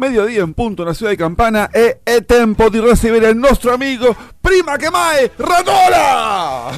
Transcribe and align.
mediodía 0.00 0.42
en 0.44 0.52
punto 0.52 0.84
na 0.84 0.92
ciudad 0.94 1.10
de 1.10 1.16
Campana 1.16 1.70
e 1.72 2.00
è 2.04 2.20
tempo 2.24 2.68
di 2.68 2.78
recibire 2.80 3.30
il 3.30 3.36
nostro 3.36 3.72
amigo 3.72 4.14
prima 4.40 4.76
che 4.76 4.90
mai 4.90 5.30
Ratola! 5.36 6.70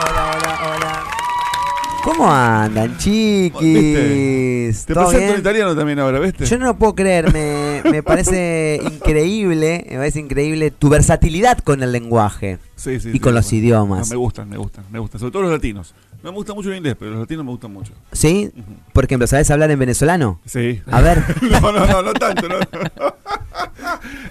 Hola, 0.00 0.30
hola, 0.32 0.58
hola. 0.74 1.04
¿Cómo 2.02 2.30
andan, 2.32 2.96
chiquis? 2.96 3.60
¿Viste? 3.60 4.86
Te 4.86 4.94
¿Todo 4.94 5.04
presento 5.04 5.18
en 5.26 5.28
bien? 5.32 5.40
italiano 5.40 5.76
también 5.76 5.98
ahora, 5.98 6.18
¿viste? 6.20 6.46
Yo 6.46 6.56
no 6.58 6.64
lo 6.64 6.74
puedo 6.78 6.94
creer, 6.94 7.30
me, 7.32 7.82
me 7.90 8.02
parece 8.10 8.80
increíble, 8.82 9.84
me 9.90 9.96
parece 9.96 10.20
increíble 10.20 10.70
tu 10.70 10.88
versatilidad 10.88 11.58
con 11.58 11.82
el 11.82 11.92
lenguaje 11.92 12.58
Sí, 12.76 12.98
sí, 12.98 13.10
y 13.10 13.12
sí, 13.12 13.20
con 13.20 13.34
los 13.34 13.44
bueno. 13.44 13.58
idiomas. 13.58 14.08
No, 14.08 14.14
me 14.14 14.16
gustan, 14.16 14.48
me 14.48 14.56
gustan, 14.56 14.84
me 14.90 14.98
gustan. 14.98 15.20
Sobre 15.20 15.32
todo 15.32 15.42
los 15.42 15.52
latinos. 15.52 15.94
No 16.22 16.30
me 16.32 16.36
gusta 16.36 16.52
mucho 16.54 16.70
el 16.70 16.76
inglés, 16.76 16.96
pero 16.98 17.12
los 17.12 17.20
latinos 17.20 17.44
me 17.44 17.50
gustan 17.50 17.72
mucho. 17.72 17.92
¿Sí? 18.12 18.50
Por 18.92 19.04
ejemplo, 19.06 19.26
¿sabes 19.26 19.50
hablar 19.50 19.70
en 19.70 19.78
venezolano? 19.78 20.38
Sí. 20.44 20.82
A 20.90 21.00
ver. 21.00 21.22
no, 21.50 21.72
no, 21.72 21.86
no, 21.86 22.02
no 22.02 22.12
tanto, 22.12 22.46
no. 22.48 22.56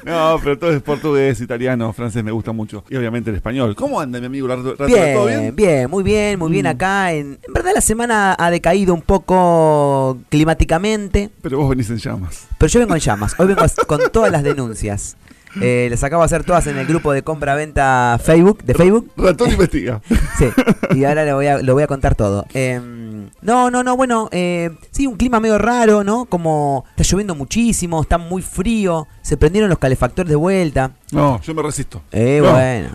No, 0.06 0.40
pero 0.44 0.58
todo 0.58 0.72
es 0.72 0.82
portugués, 0.82 1.42
italiano, 1.42 1.92
francés 1.94 2.24
me 2.24 2.32
gusta 2.32 2.52
mucho. 2.52 2.84
Y 2.90 2.96
obviamente 2.96 3.30
el 3.30 3.36
español. 3.36 3.76
¿Cómo 3.76 4.00
anda 4.00 4.20
mi 4.20 4.28
amigo 4.28 4.48
Rato? 4.48 4.72
Rato? 4.72 4.86
¿Todo 4.86 5.26
Bien, 5.26 5.42
bien? 5.42 5.56
bien, 5.56 5.90
muy 5.90 6.04
bien, 6.04 6.40
muy 6.40 6.52
bien 6.52 6.66
Mm. 6.66 6.70
acá. 6.70 7.12
En, 7.14 7.40
en 7.46 7.54
verdad 7.54 7.72
la 7.76 7.82
semana 7.82 8.36
ha 8.38 8.52
decaído 8.52 8.94
un 8.94 9.02
poco 9.02 10.18
climáticamente, 10.30 11.30
Pero 11.42 11.58
vos 11.60 11.70
venís 11.70 11.90
en 11.90 11.98
llamas. 11.98 12.48
pero 12.58 12.70
yo 12.72 12.80
vengo 12.82 12.94
en 12.96 13.02
llamas. 13.02 13.36
Hoy 13.40 13.48
vengo 13.48 13.62
con 13.88 14.00
todas 14.12 14.32
las 14.32 14.44
denuncias. 14.44 15.18
Eh, 15.62 15.88
les 15.90 16.04
acabo 16.04 16.22
de 16.22 16.26
hacer 16.26 16.44
todas 16.44 16.68
en 16.68 16.78
el 16.78 16.86
grupo 16.86 17.12
de 17.12 17.24
compra-venta 17.24 18.20
Facebook, 18.24 18.64
de 18.64 18.74
Facebook. 18.74 19.12
Ratón 19.18 19.52
investiga. 19.52 20.02
Sí, 20.38 20.46
y 20.96 21.04
ahora 21.04 21.26
le 21.26 21.34
voy 21.34 21.48
a, 21.48 21.62
lo 21.62 21.74
voy 21.74 21.84
a 21.84 21.88
contar 21.88 22.16
todo. 22.16 22.46
Em, 22.54 23.30
no, 23.42 23.70
no, 23.70 23.84
no, 23.84 23.98
bueno, 23.98 24.30
eh, 24.32 24.70
sí, 24.92 25.06
un 25.06 25.18
clima 25.18 25.42
medio 25.42 25.58
raro, 25.58 26.06
¿no? 26.06 26.26
Como 26.26 26.86
está 26.92 27.04
lloviendo 27.04 27.36
muchísimo, 27.36 28.02
está 28.02 28.18
muy 28.18 28.42
frío, 28.42 29.08
se 29.22 29.36
prendieron 29.36 29.70
los 29.70 29.80
calefactores 29.80 30.30
de 30.30 30.38
vuelta. 30.38 30.92
No, 31.12 31.42
yo 31.42 31.54
me 31.54 31.62
resisto. 31.64 32.02
Eh, 32.12 32.40
No. 32.44 32.52
bueno, 32.52 32.90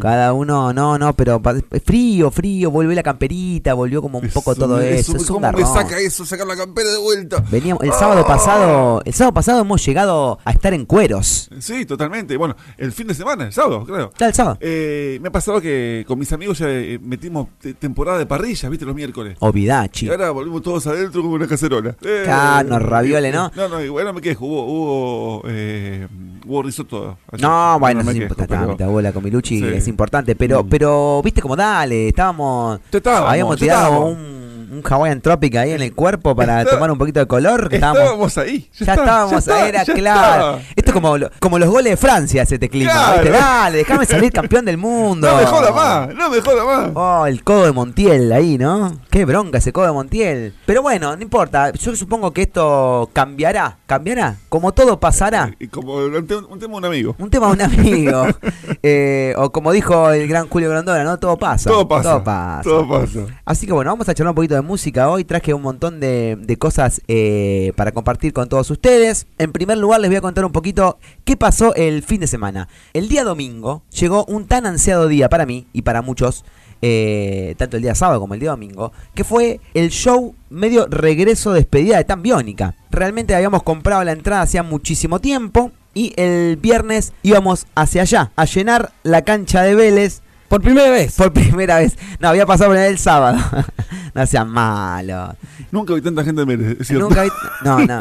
cada 0.00 0.32
uno, 0.32 0.72
no, 0.72 0.98
no, 0.98 1.12
pero 1.14 1.40
frío, 1.84 2.30
frío, 2.30 2.70
volvió 2.70 2.94
la 2.94 3.02
camperita, 3.02 3.74
volvió 3.74 4.02
como 4.02 4.18
un 4.18 4.28
poco 4.28 4.54
todo 4.54 4.80
eso. 4.80 5.16
es 5.16 5.20
un 5.30 5.34
¿Cómo 5.36 5.40
garrón. 5.40 5.66
saca 5.72 5.98
eso? 5.98 6.24
Sacar 6.26 6.46
la 6.46 6.56
campera 6.56 6.90
de 6.90 6.98
vuelta. 6.98 7.42
Veníamos, 7.50 7.82
el 7.84 7.92
sábado 7.92 8.22
Ah. 8.24 8.26
pasado, 8.26 9.02
el 9.04 9.12
sábado 9.14 9.34
pasado 9.34 9.60
hemos 9.60 9.84
llegado 9.84 10.38
a 10.44 10.50
estar 10.50 10.74
en 10.74 10.84
cueros. 10.86 11.48
Sí, 11.58 11.84
totalmente. 11.86 12.36
Bueno, 12.36 12.56
el 12.78 12.92
fin 12.92 13.06
de 13.06 13.14
semana, 13.14 13.44
el 13.46 13.52
sábado, 13.52 13.84
claro. 13.84 14.12
Ya 14.18 14.26
el 14.26 14.34
sábado. 14.34 14.58
Eh, 14.60 15.18
me 15.22 15.28
ha 15.28 15.32
pasado 15.32 15.60
que 15.60 16.04
con 16.08 16.18
mis 16.18 16.32
amigos 16.32 16.58
ya 16.58 16.66
eh, 16.68 16.98
metimos 17.02 17.48
te- 17.60 17.74
temporada 17.74 18.18
de 18.18 18.26
parrillas, 18.26 18.70
¿viste? 18.70 18.84
Los 18.84 18.94
miércoles. 18.94 19.36
Ovidachi. 19.40 20.06
Y 20.06 20.08
ahora 20.10 20.30
volvimos 20.30 20.62
todos 20.62 20.86
adentro 20.86 21.22
como 21.22 21.34
una 21.34 21.46
cacerola. 21.46 21.94
Eh, 22.02 22.22
Claro, 22.24 22.78
ravioles, 22.78 23.34
¿no? 23.34 23.50
No, 23.54 23.68
no, 23.68 23.82
igual 23.82 24.04
no 24.06 24.12
me 24.12 24.20
quejo. 24.20 24.44
Hubo, 24.46 24.64
hubo, 24.64 25.42
eh, 25.46 26.06
hubo 26.46 26.62
risotto. 26.62 27.18
No, 27.38 27.59
bueno, 27.78 28.00
es 28.00 28.06
quejo, 28.06 28.22
importante, 28.22 28.74
pero- 28.76 28.90
bola 28.90 29.12
con 29.12 29.24
Milucci 29.24 29.58
Sí. 29.58 29.64
es 29.66 29.88
importante, 29.88 30.34
pero, 30.36 30.62
Mm. 30.64 30.68
pero 30.68 31.20
viste 31.22 31.40
como 31.42 31.56
dale, 31.56 32.08
estábamos, 32.08 32.80
Ya 32.90 32.98
estábamos, 32.98 33.30
habíamos 33.30 33.56
tirado 33.58 33.84
estábamos. 33.84 34.12
un, 34.14 34.39
un 34.70 34.82
Hawaiian 34.88 35.20
Tropic 35.20 35.56
ahí 35.56 35.72
en 35.72 35.82
el 35.82 35.94
cuerpo 35.94 36.34
para 36.36 36.60
Está- 36.62 36.74
tomar 36.74 36.90
un 36.90 36.98
poquito 36.98 37.20
de 37.20 37.26
color, 37.26 37.68
estábamos, 37.72 38.00
Estábamos 38.02 38.38
ahí. 38.38 38.68
ya, 38.72 38.80
está, 38.80 38.94
estábamos, 38.94 39.32
está, 39.38 39.68
era 39.68 39.84
claro. 39.84 40.56
está. 40.58 40.72
Esto 40.76 40.90
es 40.90 40.92
como, 40.94 41.16
como 41.40 41.58
los 41.58 41.68
goles 41.68 41.90
de 41.92 41.96
Francia, 41.96 42.42
ese 42.42 42.58
te 42.58 42.68
clima, 42.68 42.92
Claro. 42.92 43.22
¿viste? 43.22 43.30
Dale, 43.38 43.78
déjame 43.78 44.06
salir 44.06 44.32
campeón 44.32 44.64
del 44.64 44.76
mundo. 44.78 45.28
No 45.30 45.36
me 45.36 45.46
joda 45.46 45.72
más, 45.72 46.14
no 46.14 46.30
me 46.30 46.40
joda 46.40 46.64
más. 46.64 46.90
Oh, 46.94 47.26
el 47.26 47.42
codo 47.44 47.64
de 47.66 47.72
Montiel 47.72 48.32
ahí, 48.32 48.58
¿no? 48.58 49.00
Qué 49.10 49.24
bronca 49.24 49.58
ese 49.58 49.72
codo 49.72 49.86
de 49.86 49.92
Montiel. 49.92 50.54
Pero 50.66 50.82
bueno, 50.82 51.16
no 51.16 51.22
importa. 51.22 51.72
Yo 51.72 51.94
supongo 51.96 52.32
que 52.32 52.42
esto 52.42 53.10
cambiará. 53.12 53.78
¿Cambiará? 53.86 54.36
Como 54.48 54.72
todo 54.72 55.00
pasará. 55.00 55.50
Y 55.58 55.66
como 55.68 55.94
un 55.96 56.26
tema 56.26 56.42
de 56.58 56.66
un 56.78 56.84
amigo. 56.84 57.16
Un 57.18 57.30
tema 57.30 57.46
de 57.48 57.52
un 57.52 57.62
amigo. 57.62 58.26
Eh, 58.82 59.34
o 59.36 59.50
como 59.52 59.72
dijo 59.72 60.10
el 60.10 60.26
gran 60.26 60.48
Julio 60.48 60.70
Grandona, 60.70 61.04
¿no? 61.04 61.18
Todo 61.18 61.36
pasa. 61.36 61.68
Todo 61.68 61.86
pasa. 61.86 62.02
Todo 62.12 62.24
pasa. 62.24 62.62
Todo 62.62 62.88
pasa. 62.88 63.20
Así 63.44 63.66
que 63.66 63.72
bueno, 63.74 63.90
vamos 63.90 64.08
a 64.08 64.14
charlar 64.14 64.30
un 64.30 64.36
poquito 64.36 64.54
de 64.54 64.59
música 64.62 65.08
hoy. 65.10 65.24
Traje 65.24 65.54
un 65.54 65.62
montón 65.62 66.00
de, 66.00 66.56
cosas 66.58 67.00
eh, 67.08 67.72
para 67.76 67.92
compartir 67.92 68.32
con 68.32 68.48
todos 68.48 68.70
ustedes. 68.70 69.26
En 69.38 69.52
primer 69.52 69.78
lugar, 69.78 70.00
les 70.00 70.10
voy 70.10 70.16
a 70.16 70.20
contar 70.20 70.44
un 70.44 70.52
poquito 70.52 70.98
qué 71.24 71.36
pasó 71.36 71.74
el 71.74 72.02
fin 72.02 72.20
de 72.20 72.26
semana. 72.26 72.68
El 72.92 73.08
día 73.08 73.24
domingo 73.24 73.82
llegó 73.90 74.24
un 74.26 74.46
tan 74.46 74.66
ansiado 74.66 75.08
día 75.08 75.28
para 75.28 75.46
mí 75.46 75.66
y 75.72 75.82
para 75.82 76.02
muchos, 76.02 76.44
eh, 76.82 77.54
tanto 77.58 77.76
el 77.76 77.82
día 77.82 77.94
sábado 77.94 78.20
como 78.20 78.34
el 78.34 78.40
día 78.40 78.50
domingo, 78.50 78.92
que 79.14 79.24
fue 79.24 79.60
el 79.74 79.90
show 79.90 80.34
medio 80.48 80.86
regreso 80.86 81.52
despedida 81.52 81.96
de 81.96 82.04
Tan 82.04 82.22
Biónica. 82.22 82.74
Realmente 82.90 83.34
habíamos 83.34 83.62
comprado 83.62 84.04
la 84.04 84.12
entrada 84.12 84.42
hacía 84.42 84.62
muchísimo 84.62 85.20
tiempo 85.20 85.72
y 85.94 86.12
el 86.16 86.56
viernes 86.56 87.12
íbamos 87.22 87.66
hacia 87.74 88.02
allá, 88.02 88.32
a 88.36 88.44
llenar 88.44 88.92
la 89.02 89.22
cancha 89.22 89.62
de 89.62 89.74
Vélez 89.74 90.22
Por 90.50 90.60
primera 90.62 90.90
vez. 90.90 91.14
por 91.14 91.32
primera 91.32 91.78
vez. 91.78 91.96
No, 92.18 92.26
había 92.28 92.44
pasado 92.44 92.70
por 92.70 92.76
el 92.76 92.98
sábado. 92.98 93.38
no 94.14 94.26
sean 94.26 94.48
malos. 94.50 95.36
Nunca 95.70 95.94
vi 95.94 96.00
tanta 96.02 96.24
gente 96.24 96.42
en 96.42 96.48
Vélez, 96.48 96.76
es 96.80 96.88
cierto. 96.88 97.08
Nunca 97.08 97.22
vi- 97.22 97.30
No, 97.64 97.78
no. 97.86 98.00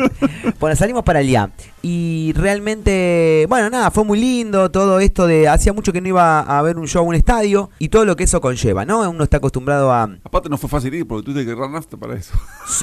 Bueno, 0.60 0.76
salimos 0.76 1.04
para 1.04 1.22
el 1.22 1.28
día. 1.28 1.52
Y 1.84 2.34
realmente, 2.36 3.46
bueno, 3.48 3.70
nada, 3.70 3.92
fue 3.92 4.04
muy 4.04 4.20
lindo 4.20 4.72
todo 4.72 5.00
esto 5.00 5.28
de. 5.28 5.48
Hacía 5.48 5.74
mucho 5.74 5.94
que 5.94 6.02
no 6.02 6.08
iba 6.08 6.40
a 6.40 6.62
ver 6.64 6.80
un 6.80 6.88
show 6.88 7.04
en 7.04 7.10
un 7.10 7.16
estadio 7.16 7.70
y 7.78 7.90
todo 7.90 8.04
lo 8.04 8.16
que 8.16 8.24
eso 8.24 8.42
conlleva, 8.42 8.84
¿no? 8.84 9.08
Uno 9.08 9.24
está 9.24 9.38
acostumbrado 9.38 9.94
a. 9.94 10.10
Aparte 10.24 10.50
no 10.50 10.58
fue 10.58 10.70
fácil 10.72 10.92
ir 10.96 11.08
porque 11.08 11.26
tuviste 11.26 11.46
que 11.46 11.52
agarrar 11.52 11.70
nafta 11.70 11.98
para 11.98 12.16
eso. 12.16 12.34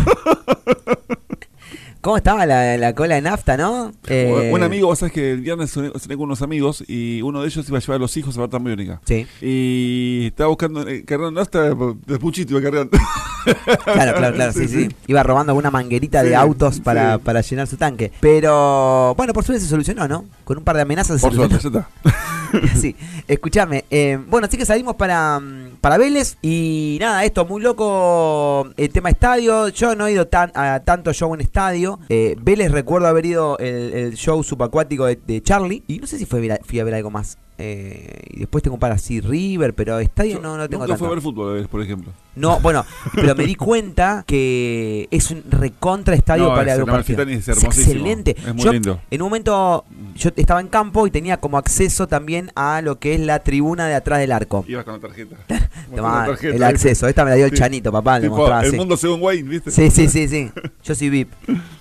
¿Cómo 2.00 2.16
estaba 2.16 2.46
la, 2.46 2.78
la 2.78 2.94
cola 2.94 3.16
de 3.16 3.20
nafta, 3.20 3.58
no? 3.58 3.92
Eh, 4.06 4.50
Un 4.54 4.62
amigo, 4.62 4.86
vos 4.86 4.98
sabés 5.00 5.12
que 5.12 5.32
el 5.32 5.40
viernes 5.42 5.70
cené 5.70 6.16
con 6.16 6.20
unos 6.20 6.40
amigos 6.40 6.82
y 6.88 7.20
uno 7.20 7.42
de 7.42 7.48
ellos 7.48 7.68
iba 7.68 7.76
a 7.76 7.80
llevar 7.80 7.96
a 7.96 7.98
los 7.98 8.16
hijos 8.16 8.38
a 8.38 8.40
ver 8.40 8.48
tan 8.48 8.64
biónica. 8.64 9.00
Sí, 9.04 9.26
Y 9.42 10.28
estaba 10.28 10.48
buscando, 10.48 10.88
eh, 10.88 11.04
cargando 11.04 11.38
nafta, 11.40 11.62
de 11.74 12.18
puchito 12.18 12.52
iba 12.52 12.62
cargando. 12.62 12.96
claro, 13.84 14.14
claro, 14.16 14.34
claro, 14.34 14.52
sí, 14.54 14.66
sí. 14.66 14.88
Iba 15.08 15.22
robando 15.22 15.50
alguna 15.52 15.70
manguerita 15.70 16.22
de 16.22 16.34
autos 16.34 16.80
para, 16.80 17.16
sí. 17.16 17.22
para 17.22 17.42
llenar 17.42 17.66
su 17.66 17.76
tanque. 17.76 18.10
Pero, 18.20 19.14
bueno, 19.16 19.34
por 19.34 19.44
suerte 19.44 19.62
se 19.62 19.68
solucionó, 19.68 20.08
¿no? 20.08 20.24
Con 20.44 20.56
un 20.56 20.64
par 20.64 20.76
de 20.76 20.82
amenazas 20.82 21.20
se 21.20 21.26
Por 21.26 21.34
solucionó. 21.34 21.60
suerte, 21.60 21.78
ya 21.78 22.12
está. 22.12 22.30
sí, 22.76 22.96
escúchame. 23.28 23.84
eh, 23.90 24.18
bueno, 24.28 24.46
así 24.46 24.56
que 24.56 24.66
salimos 24.66 24.96
para, 24.96 25.38
mm, 25.38 25.78
para 25.80 25.98
Vélez 25.98 26.36
y 26.42 26.98
nada, 27.00 27.24
esto 27.24 27.44
muy 27.46 27.60
loco 27.62 28.68
el 28.76 28.90
tema 28.90 29.10
estadio. 29.10 29.68
Yo 29.68 29.94
no 29.94 30.06
he 30.06 30.12
ido 30.12 30.26
tan, 30.26 30.52
a 30.54 30.80
tanto 30.80 31.12
show 31.12 31.34
en 31.34 31.40
estadio. 31.40 31.98
Eh, 32.08 32.36
Vélez 32.40 32.70
recuerdo 32.70 33.08
haber 33.08 33.26
ido 33.26 33.58
el, 33.58 34.14
show 34.14 34.42
subacuático 34.42 35.06
de, 35.06 35.16
de 35.16 35.42
Charlie 35.42 35.82
y 35.86 35.98
no 35.98 36.06
sé 36.06 36.18
si 36.18 36.26
fue 36.26 36.58
fui 36.64 36.80
a 36.80 36.84
ver 36.84 36.94
algo 36.94 37.10
más. 37.10 37.38
Eh, 37.62 38.22
y 38.30 38.38
después 38.40 38.64
tengo 38.64 38.78
para 38.78 38.94
así 38.94 39.20
River, 39.20 39.74
pero 39.74 39.98
estadio 39.98 40.40
no, 40.40 40.56
no 40.56 40.66
tengo 40.68 40.84
Nunca 40.84 40.96
fue 40.96 41.08
a 41.08 41.10
tanto. 41.10 41.14
ver 41.14 41.22
fútbol, 41.22 41.68
por 41.68 41.82
ejemplo. 41.82 42.10
No, 42.36 42.58
bueno, 42.60 42.86
pero 43.14 43.34
me 43.34 43.44
di 43.44 43.54
cuenta 43.56 44.24
que 44.26 45.08
es 45.10 45.30
un 45.30 45.44
recontra 45.50 46.14
estadio 46.14 46.44
No, 46.44 46.54
para 46.54 46.74
es- 46.74 46.84
partido. 46.84 47.22
Es 47.22 47.48
excelente. 47.48 48.34
Es 48.38 48.54
muy 48.54 48.64
Yo, 48.64 48.72
lindo. 48.72 49.00
En 49.10 49.20
un 49.20 49.26
momento 49.26 49.84
yo 50.16 50.30
estaba 50.36 50.60
en 50.60 50.68
campo 50.68 51.06
y 51.06 51.10
tenía 51.10 51.38
como 51.38 51.58
acceso 51.58 52.06
también 52.08 52.50
a 52.54 52.80
lo 52.82 52.98
que 52.98 53.14
es 53.14 53.20
la 53.20 53.40
tribuna 53.40 53.88
de 53.88 53.94
atrás 53.94 54.20
del 54.20 54.32
arco. 54.32 54.64
Ibas 54.66 54.84
con 54.84 54.94
la 54.94 55.00
tarjeta. 55.00 55.36
Tomá, 55.94 56.10
Con 56.10 56.20
la 56.20 56.26
tarjeta, 56.26 56.56
el 56.56 56.62
acceso, 56.62 57.08
esta 57.08 57.24
me 57.24 57.30
la 57.30 57.36
dio 57.36 57.44
el 57.46 57.50
Sí. 57.50 57.56
Chanito, 57.58 57.90
papá, 57.92 58.20
Tipo, 58.20 58.36
mostraba 58.36 58.62
el 58.62 58.68
así. 58.68 58.76
mundo 58.76 58.96
según 58.96 59.20
Wayne, 59.22 59.48
¿viste? 59.48 59.70
Sí, 59.70 59.90
sí, 59.90 60.08
sí, 60.08 60.28
sí. 60.28 60.50
Yo 60.84 60.94
soy 60.94 61.10
VIP. 61.10 61.30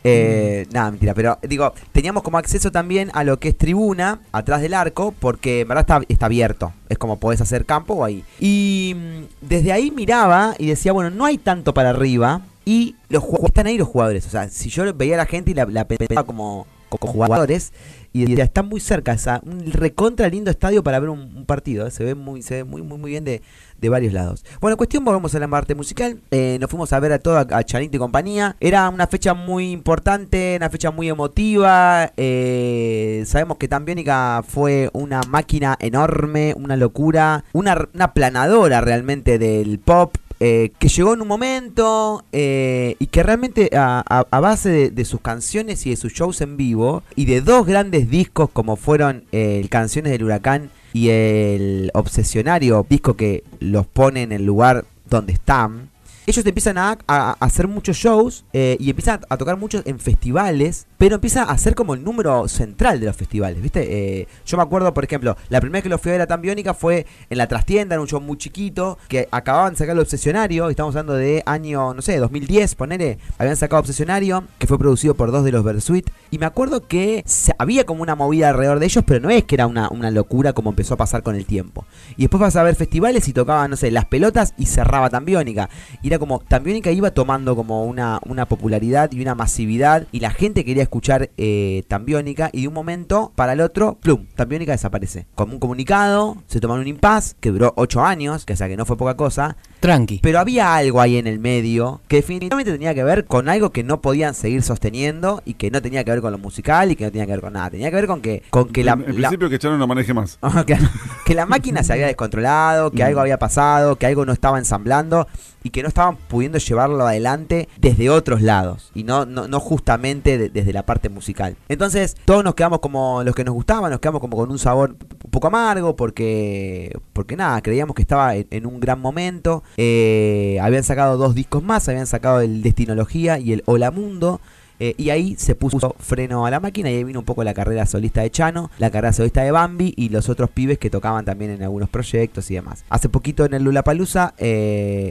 Eh, 0.03 0.65
nada, 0.73 0.91
mentira. 0.91 1.13
Pero 1.13 1.37
digo, 1.47 1.73
teníamos 1.91 2.23
como 2.23 2.37
acceso 2.37 2.71
también 2.71 3.11
a 3.13 3.23
lo 3.23 3.39
que 3.39 3.49
es 3.49 3.57
tribuna, 3.57 4.19
atrás 4.31 4.61
del 4.61 4.73
arco, 4.73 5.13
porque 5.19 5.63
verdad 5.69 5.81
está, 5.81 6.13
está 6.13 6.25
abierto. 6.25 6.73
Es 6.89 6.97
como 6.97 7.19
podés 7.19 7.41
hacer 7.41 7.65
campo 7.65 8.03
ahí. 8.03 8.23
Y 8.39 8.95
mm, 8.95 9.47
desde 9.47 9.71
ahí 9.71 9.91
miraba 9.91 10.55
y 10.57 10.67
decía, 10.67 10.91
bueno, 10.91 11.09
no 11.09 11.25
hay 11.25 11.37
tanto 11.37 11.73
para 11.73 11.91
arriba. 11.91 12.41
Y 12.65 12.95
los 13.09 13.23
están 13.45 13.67
ahí 13.67 13.77
los 13.77 13.87
jugadores. 13.87 14.25
O 14.27 14.29
sea, 14.29 14.49
si 14.49 14.69
yo 14.69 14.91
veía 14.93 15.15
a 15.15 15.17
la 15.17 15.25
gente 15.25 15.51
y 15.51 15.53
la, 15.53 15.65
la 15.65 15.85
pensaba 15.85 16.23
como, 16.23 16.67
como 16.89 17.11
jugadores, 17.13 17.71
y 18.11 18.25
decía, 18.25 18.43
está 18.43 18.63
muy 18.63 18.79
cerca, 18.79 19.13
esa, 19.13 19.41
un 19.45 19.71
recontra 19.71 20.27
lindo 20.29 20.49
estadio 20.49 20.83
para 20.83 20.99
ver 20.99 21.09
un, 21.09 21.45
partido. 21.45 21.87
¿eh? 21.87 21.91
Se 21.91 22.03
ve 22.03 22.15
muy, 22.15 22.41
se 22.41 22.55
ve 22.55 22.63
muy, 22.63 22.81
muy, 22.81 22.97
muy 22.97 23.11
bien 23.11 23.23
de, 23.23 23.41
de 23.79 23.89
varios 23.89 24.13
lados. 24.13 24.45
Bueno, 24.59 24.77
cuestión, 24.77 25.05
volvemos 25.05 25.33
a 25.35 25.39
la 25.39 25.47
parte 25.47 25.75
musical. 25.75 26.19
Eh, 26.31 26.57
nos 26.59 26.69
fuimos 26.69 26.91
a 26.93 26.99
ver 26.99 27.11
a 27.13 27.19
todo 27.19 27.37
a, 27.37 27.47
a 27.49 27.63
Chanito 27.63 27.97
y 27.97 27.99
compañía. 27.99 28.55
Era 28.59 28.89
una 28.89 29.07
fecha 29.07 29.33
muy 29.33 29.71
importante, 29.71 30.55
una 30.57 30.69
fecha 30.69 30.91
muy 30.91 31.09
emotiva. 31.09 32.11
Eh, 32.17 33.23
sabemos 33.25 33.57
que 33.57 33.67
Tambiónica 33.67 34.43
fue 34.47 34.89
una 34.93 35.21
máquina 35.27 35.77
enorme, 35.79 36.53
una 36.57 36.75
locura, 36.75 37.43
una, 37.53 37.87
una 37.93 38.13
planadora 38.13 38.81
realmente 38.81 39.37
del 39.37 39.79
pop. 39.79 40.15
Eh, 40.39 40.71
que 40.79 40.87
llegó 40.87 41.13
en 41.13 41.21
un 41.21 41.27
momento 41.27 42.23
eh, 42.31 42.95
y 42.99 43.07
que 43.07 43.23
realmente 43.23 43.69
a, 43.75 44.03
a- 44.07 44.25
a 44.31 44.39
base 44.39 44.89
de, 44.89 45.05
sus 45.05 45.19
canciones 45.21 45.85
y 45.85 45.89
de 45.91 45.95
sus 45.97 46.13
shows 46.13 46.41
en 46.41 46.55
vivo 46.57 47.03
y 47.15 47.25
de 47.25 47.41
dos 47.41 47.65
grandes 47.65 48.09
discos 48.09 48.49
como 48.51 48.75
fueron 48.75 49.25
eh, 49.31 49.65
Canciones 49.69 50.11
del 50.13 50.23
Huracán 50.23 50.69
y 50.93 51.09
el 51.09 51.91
Obsesionario, 51.93 52.85
disco 52.89 53.15
que 53.15 53.43
los 53.59 53.85
pone 53.85 54.21
en 54.23 54.31
el 54.31 54.45
lugar 54.45 54.85
donde 55.09 55.33
están, 55.33 55.89
ellos 56.25 56.45
empiezan 56.45 56.77
a, 56.77 56.91
a- 57.07 57.31
a 57.31 57.45
hacer 57.45 57.67
muchos 57.67 57.97
shows 57.97 58.45
eh, 58.53 58.77
y 58.79 58.89
empiezan 58.89 59.21
a, 59.29 59.37
tocar 59.37 59.57
muchos 59.57 59.81
en 59.85 59.99
festivales, 59.99 60.85
pero 60.99 61.15
empieza 61.15 61.43
a 61.43 61.57
ser 61.57 61.75
como 61.75 61.93
el 61.93 62.03
número 62.03 62.49
central 62.49 62.99
de 62.99 63.05
los 63.05 63.15
festivales, 63.15 63.61
¿viste? 63.61 64.19
Eh, 64.19 64.27
yo 64.45 64.57
me 64.57 64.63
acuerdo, 64.63 64.93
por 64.93 65.05
ejemplo, 65.05 65.37
la 65.47 65.61
primera 65.61 65.77
vez 65.77 65.83
que 65.83 65.89
lo 65.89 65.97
fui 65.97 66.09
a 66.11 66.15
ver 66.15 66.21
a 66.21 66.27
Tan 66.27 66.41
Biónica 66.41 66.73
fue 66.73 67.07
en 67.29 67.37
la 67.37 67.47
trastienda, 67.47 67.95
en 67.95 68.01
un 68.01 68.07
show 68.07 68.19
muy 68.19 68.37
chiquito, 68.37 68.97
que 69.07 69.29
acababan 69.31 69.71
de 69.73 69.77
sacar 69.77 69.95
el 69.95 70.01
Obsesionario, 70.01 70.69
estamos 70.69 70.93
hablando 70.97 71.13
de 71.13 71.41
año, 71.45 71.93
no 71.93 72.01
sé, 72.01 72.17
2010, 72.17 72.75
ponele, 72.75 73.17
habían 73.37 73.55
sacado 73.55 73.79
Obsesionario, 73.79 74.43
que 74.57 74.67
fue 74.67 74.77
producido 74.77 75.15
por 75.15 75.31
dos 75.31 75.45
de 75.45 75.53
los 75.53 75.63
Versuit, 75.63 76.09
y 76.31 76.37
me 76.37 76.45
acuerdo 76.45 76.85
que 76.85 77.23
había 77.57 77.85
como 77.85 78.03
una 78.03 78.15
movida 78.15 78.49
alrededor 78.49 78.79
de 78.79 78.87
ellos, 78.87 79.05
pero 79.07 79.21
no 79.21 79.29
es 79.29 79.45
que 79.45 79.55
era 79.55 79.67
una, 79.67 79.87
una 79.87 80.11
locura 80.11 80.51
como 80.51 80.71
empezó 80.71 80.95
a 80.95 80.97
pasar 80.97 81.23
con 81.23 81.33
el 81.33 81.45
tiempo. 81.45 81.85
Y 82.17 82.23
después 82.23 82.41
vas 82.41 82.57
a 82.57 82.63
ver 82.63 82.75
festivales 82.75 83.25
y 83.29 83.31
tocaban, 83.31 83.71
no 83.71 83.77
sé, 83.77 83.89
las 83.89 84.03
pelotas 84.03 84.53
y 84.57 84.65
cerraba 84.65 85.09
Tambiónica. 85.09 85.69
Y 86.01 86.07
era 86.07 86.19
como, 86.19 86.39
Tambiónica 86.39 86.91
iba 86.91 87.11
tomando 87.11 87.55
como 87.55 87.85
una, 87.85 88.19
una 88.25 88.45
popularidad 88.47 89.13
y 89.13 89.21
una 89.21 89.33
masividad 89.33 90.05
y 90.11 90.19
la 90.19 90.31
gente 90.31 90.65
quería 90.65 90.88
escuchar 90.89 91.29
eh, 91.37 91.83
Tambiónica 91.87 92.49
y 92.51 92.61
de 92.61 92.67
un 92.67 92.73
momento 92.73 93.31
para 93.35 93.53
el 93.53 93.61
otro, 93.61 93.99
plum, 94.01 94.25
Tambiónica 94.35 94.71
desaparece. 94.71 95.27
Como 95.35 95.53
un 95.53 95.59
comunicado, 95.59 96.37
se 96.47 96.59
tomaron 96.59 96.81
un 96.81 96.87
impas 96.87 97.35
que 97.39 97.51
duró 97.51 97.73
8 97.77 98.03
años, 98.03 98.43
que 98.43 98.53
o 98.53 98.55
sea 98.55 98.67
que 98.67 98.75
no 98.75 98.85
fue 98.85 98.97
poca 98.97 99.15
cosa, 99.15 99.55
Tranqui. 99.79 100.19
pero 100.21 100.39
había 100.39 100.75
algo 100.75 100.99
ahí 101.01 101.17
en 101.17 101.27
el 101.27 101.39
medio 101.39 102.01
que 102.07 102.17
definitivamente 102.17 102.71
tenía 102.71 102.93
que 102.93 103.03
ver 103.03 103.25
con 103.25 103.47
algo 103.49 103.69
que 103.71 103.83
no 103.83 104.01
podían 104.01 104.33
seguir 104.33 104.61
sosteniendo 104.61 105.41
y 105.45 105.53
que 105.55 105.71
no 105.71 105.81
tenía 105.81 106.03
que 106.03 106.11
ver 106.11 106.21
con 106.21 106.31
lo 106.31 106.37
musical 106.37 106.91
y 106.91 106.95
que 106.95 107.05
no 107.05 107.11
tenía 107.11 107.25
que 107.25 107.31
ver 107.31 107.41
con 107.41 107.53
nada. 107.53 107.69
Tenía 107.69 107.89
que 107.89 107.95
ver 107.95 108.07
con 108.07 108.21
que, 108.21 108.43
con 108.49 108.67
que 108.69 108.83
la, 108.83 108.93
en, 108.93 108.99
la- 109.21 109.29
principio 109.29 109.49
que 109.49 109.59
Chano 109.59 109.77
no 109.77 109.87
maneje 109.87 110.13
más. 110.13 110.37
Que, 110.65 110.77
que 111.25 111.33
la 111.35 111.45
máquina 111.45 111.83
se 111.83 111.93
había 111.93 112.07
descontrolado, 112.07 112.91
que 112.91 113.03
Mm. 113.03 113.07
algo 113.07 113.19
había 113.21 113.37
pasado, 113.39 113.95
que 113.95 114.05
algo 114.05 114.25
no 114.25 114.33
estaba 114.33 114.57
ensamblando 114.59 115.27
y 115.63 115.69
que 115.71 115.81
no 115.81 115.87
estaban 115.89 116.15
pudiendo 116.15 116.57
llevarlo 116.57 117.05
adelante 117.05 117.67
desde 117.77 118.09
otros 118.09 118.41
lados 118.41 118.91
y 118.95 119.03
no, 119.03 119.25
no, 119.25 119.47
no 119.47 119.59
justamente 119.59 120.37
de- 120.37 120.49
desde 120.49 120.71
la 120.73 120.83
parte 120.85 121.09
musical. 121.09 121.55
Entonces 121.69 122.15
todos 122.25 122.43
nos 122.43 122.55
quedamos 122.55 122.79
como 122.79 123.23
los 123.23 123.35
que 123.35 123.43
nos 123.43 123.53
gustaban, 123.53 123.91
nos 123.91 123.99
quedamos 123.99 124.21
como 124.21 124.37
con 124.37 124.51
un 124.51 124.59
sabor 124.59 124.95
un 125.29 125.31
poco 125.31 125.45
amargo 125.45 125.95
porque, 125.95 126.97
porque 127.13 127.35
nada, 127.35 127.61
creíamos 127.61 127.95
que 127.95 128.01
estaba 128.01 128.35
en, 128.35 128.47
en 128.49 128.65
un 128.65 128.79
gran 128.79 128.99
momento. 128.99 129.63
Eh, 129.77 130.57
habían 130.59 130.83
sacado 130.83 131.17
dos 131.17 131.35
discos 131.35 131.61
más, 131.61 131.87
habían 131.87 132.07
sacado 132.07 132.41
el 132.41 132.63
Destinología 132.63 133.37
y 133.37 133.53
el 133.53 133.61
Hola 133.67 133.91
Mundo. 133.91 134.41
Eh, 134.79 134.93
y 134.97 135.09
ahí 135.09 135.35
se 135.37 135.55
puso 135.55 135.95
freno 135.99 136.45
a 136.45 136.51
la 136.51 136.59
máquina 136.59 136.89
y 136.89 136.95
ahí 136.95 137.03
vino 137.03 137.19
un 137.19 137.25
poco 137.25 137.43
la 137.43 137.53
carrera 137.53 137.85
solista 137.85 138.21
de 138.21 138.31
Chano, 138.31 138.71
la 138.79 138.89
carrera 138.89 139.13
solista 139.13 139.41
de 139.43 139.51
Bambi 139.51 139.93
y 139.97 140.09
los 140.09 140.29
otros 140.29 140.49
pibes 140.49 140.77
que 140.79 140.89
tocaban 140.89 141.25
también 141.25 141.51
en 141.51 141.63
algunos 141.63 141.89
proyectos 141.89 142.49
y 142.51 142.55
demás. 142.55 142.83
Hace 142.89 143.09
poquito 143.09 143.45
en 143.45 143.53
el 143.53 143.63
Lula 143.63 143.83
Palusa 143.83 144.33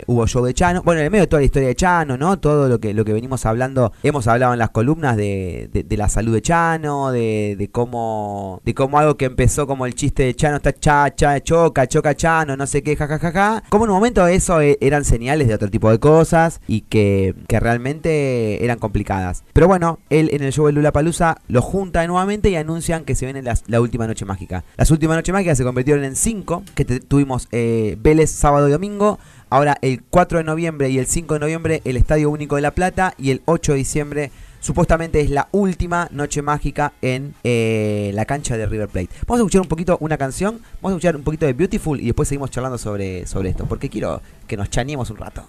hubo 0.07 0.27
show 0.27 0.45
de 0.45 0.55
Chano. 0.55 0.83
Bueno, 0.83 1.01
en 1.01 1.07
el 1.07 1.11
medio 1.11 1.23
de 1.25 1.27
toda 1.29 1.41
la 1.41 1.47
historia 1.47 1.69
de 1.69 1.75
Chano, 1.75 2.17
¿no? 2.17 2.39
Todo 2.39 2.69
lo 2.69 2.81
que, 2.81 2.95
lo 2.95 3.05
que 3.05 3.13
venimos 3.13 3.45
hablando, 3.47 3.93
hemos 4.03 4.27
hablado 4.27 4.53
en 4.53 4.59
las 4.59 4.71
columnas 4.71 5.17
de, 5.17 5.69
de- 5.73 5.97
la 5.99 6.09
salud 6.09 6.33
de 6.33 6.41
Chano, 6.43 7.11
de, 7.11 7.57
de 7.59 7.69
cómo 7.71 8.61
de 8.65 8.73
cómo 8.73 8.99
algo 9.01 9.17
que 9.17 9.25
empezó 9.25 9.67
como 9.67 9.85
el 9.85 9.95
chiste 9.97 10.23
de 10.23 10.35
Chano 10.35 10.57
está 10.59 10.73
cha, 10.73 11.13
cha, 11.15 11.41
choca, 11.43 11.87
choca 11.89 12.15
Chano, 12.15 12.57
no 12.57 12.67
sé 12.67 12.83
qué, 12.83 12.95
jajajaja. 12.95 13.33
Ja, 13.33 13.33
ja, 13.33 13.61
ja. 13.63 13.69
Como 13.69 13.85
en 13.85 13.91
un 13.91 13.97
momento 13.97 14.27
eso 14.29 14.61
eh, 14.61 14.79
eran 14.81 15.05
señales 15.05 15.49
de 15.49 15.55
otro 15.55 15.69
tipo 15.71 15.91
de 15.91 15.99
cosas 15.99 16.61
y 16.69 16.83
que, 16.83 17.35
que 17.49 17.59
realmente 17.59 18.65
eran 18.65 18.79
complicadas. 18.79 19.43
Pero 19.59 19.67
bueno, 19.67 19.99
él 20.09 20.31
en 20.33 20.45
el 20.45 20.53
show 20.53 20.67
de 20.67 20.73
Lula 20.73 20.93
Palusa 20.93 21.41
lo 21.49 21.63
junta 21.63 22.07
nuevamente 22.07 22.49
y 22.49 22.55
anuncian 22.55 23.05
que 23.05 23.17
se 23.17 23.27
viene 23.27 23.43
la 23.43 23.81
última 23.81 24.07
noche 24.07 24.25
mágica. 24.25 24.63
Las 24.77 24.93
últimas 24.93 25.17
noches 25.17 25.33
mágicas 25.33 25.59
se 25.59 25.65
convirtieron 25.65 26.05
en 26.05 26.15
cinco, 26.15 26.63
que 26.77 26.85
tuvimos 26.85 27.49
eh, 27.51 27.97
Vélez 28.01 28.31
sábado 28.31 28.69
y 28.69 28.71
domingo. 28.71 29.19
Ahora 29.51 29.77
el 29.83 30.05
4 30.05 30.39
de 30.39 30.45
noviembre 30.45 30.91
y 30.91 30.99
el 30.99 31.07
5 31.07 31.35
de 31.35 31.41
noviembre 31.41 31.83
el 31.85 31.97
Estadio 31.97 32.31
Único 32.31 32.55
de 32.55 32.63
La 32.63 32.71
Plata 32.71 33.15
y 33.19 33.33
el 33.33 33.43
8 33.47 33.73
de 33.73 33.79
diciembre 33.79 34.31
supuestamente 34.61 35.21
es 35.23 35.31
la 35.31 35.49
última 35.51 36.07
noche 36.13 36.41
mágica 36.41 36.93
en 37.03 37.35
eh, 37.43 38.13
la 38.15 38.27
cancha 38.27 38.57
de 38.57 38.65
River 38.65 38.89
Plate. 38.89 39.11
Vamos 39.27 39.41
a 39.41 39.43
escuchar 39.43 39.63
un 39.63 39.69
poquito 39.69 39.99
una 40.01 40.17
canción, 40.19 40.61
vamos 40.81 40.93
a 40.93 40.99
escuchar 40.99 41.17
un 41.17 41.25
poquito 41.25 41.47
de 41.47 41.55
Beautiful 41.55 42.01
y 42.01 42.05
después 42.05 42.29
seguimos 42.29 42.53
charlando 42.53 42.79
sobre, 42.79 43.27
sobre 43.27 43.49
esto, 43.49 43.67
porque 43.67 43.89
quiero 43.89 44.23
que 44.47 44.57
nos 44.57 44.71
chaneemos 44.71 45.11
un 45.11 45.17
rato. 45.17 45.49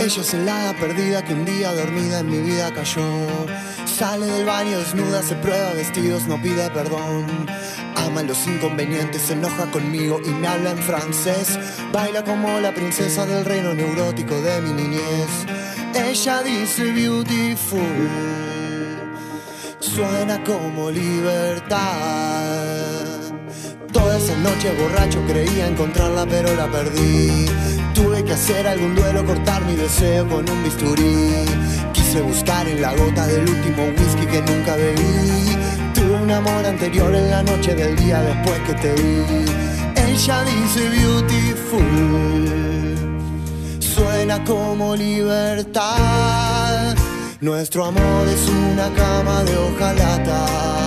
Ella 0.00 0.22
es 0.22 0.32
el 0.32 0.48
hada 0.48 0.72
perdida 0.72 1.22
que 1.22 1.34
un 1.34 1.44
día 1.44 1.74
dormida 1.74 2.20
en 2.20 2.30
mi 2.30 2.38
vida 2.38 2.72
cayó. 2.72 3.02
Sale 3.84 4.24
del 4.24 4.46
baño 4.46 4.78
desnuda, 4.78 5.22
se 5.22 5.34
prueba 5.34 5.74
vestidos, 5.74 6.26
no 6.26 6.40
pide 6.40 6.70
perdón. 6.70 7.26
Ama 7.96 8.22
los 8.22 8.46
inconvenientes, 8.46 9.20
se 9.20 9.34
enoja 9.34 9.70
conmigo 9.70 10.18
y 10.24 10.30
me 10.30 10.48
habla 10.48 10.70
en 10.70 10.78
francés. 10.78 11.58
Baila 11.92 12.24
como 12.24 12.60
la 12.60 12.72
princesa 12.72 13.26
del 13.26 13.44
reino 13.44 13.74
neurótico 13.74 14.40
de 14.40 14.62
mi 14.62 14.72
niñez. 14.72 15.28
Ella 15.94 16.42
dice 16.42 16.92
beautiful, 16.92 17.78
suena 19.80 20.42
como 20.44 20.90
libertad. 20.90 22.30
Toda 23.92 24.16
esa 24.16 24.34
noche 24.36 24.72
borracho 24.80 25.20
creía 25.26 25.66
encontrarla 25.66 26.24
pero 26.26 26.54
la 26.54 26.70
perdí. 26.70 27.46
Tuve 27.94 28.24
que 28.24 28.32
hacer 28.32 28.66
algún 28.66 28.94
duelo, 28.94 29.24
cortar 29.24 29.64
mi 29.64 29.74
deseo 29.74 30.28
con 30.28 30.46
un 30.48 30.62
bisturí. 30.62 31.44
Quise 31.92 32.20
buscar 32.22 32.68
en 32.68 32.80
la 32.82 32.94
gota 32.94 33.26
del 33.26 33.48
último 33.48 33.82
whisky 33.98 34.26
que 34.26 34.42
nunca 34.42 34.76
bebí. 34.76 35.56
Tuve 35.94 36.22
un 36.22 36.30
amor 36.30 36.64
anterior 36.64 37.12
en 37.14 37.30
la 37.30 37.42
noche 37.42 37.74
del 37.74 37.96
día 37.96 38.20
después 38.20 38.60
que 38.66 38.74
te 38.74 38.92
vi. 38.94 39.24
Ella 39.96 40.44
dice 40.44 40.88
beautiful 40.88 41.82
Suena 43.80 44.44
como 44.44 44.94
libertad. 44.94 46.94
Nuestro 47.40 47.86
amor 47.86 48.28
es 48.28 48.48
una 48.48 48.88
cama 48.94 49.42
de 49.44 49.56
hojalata 49.56 50.79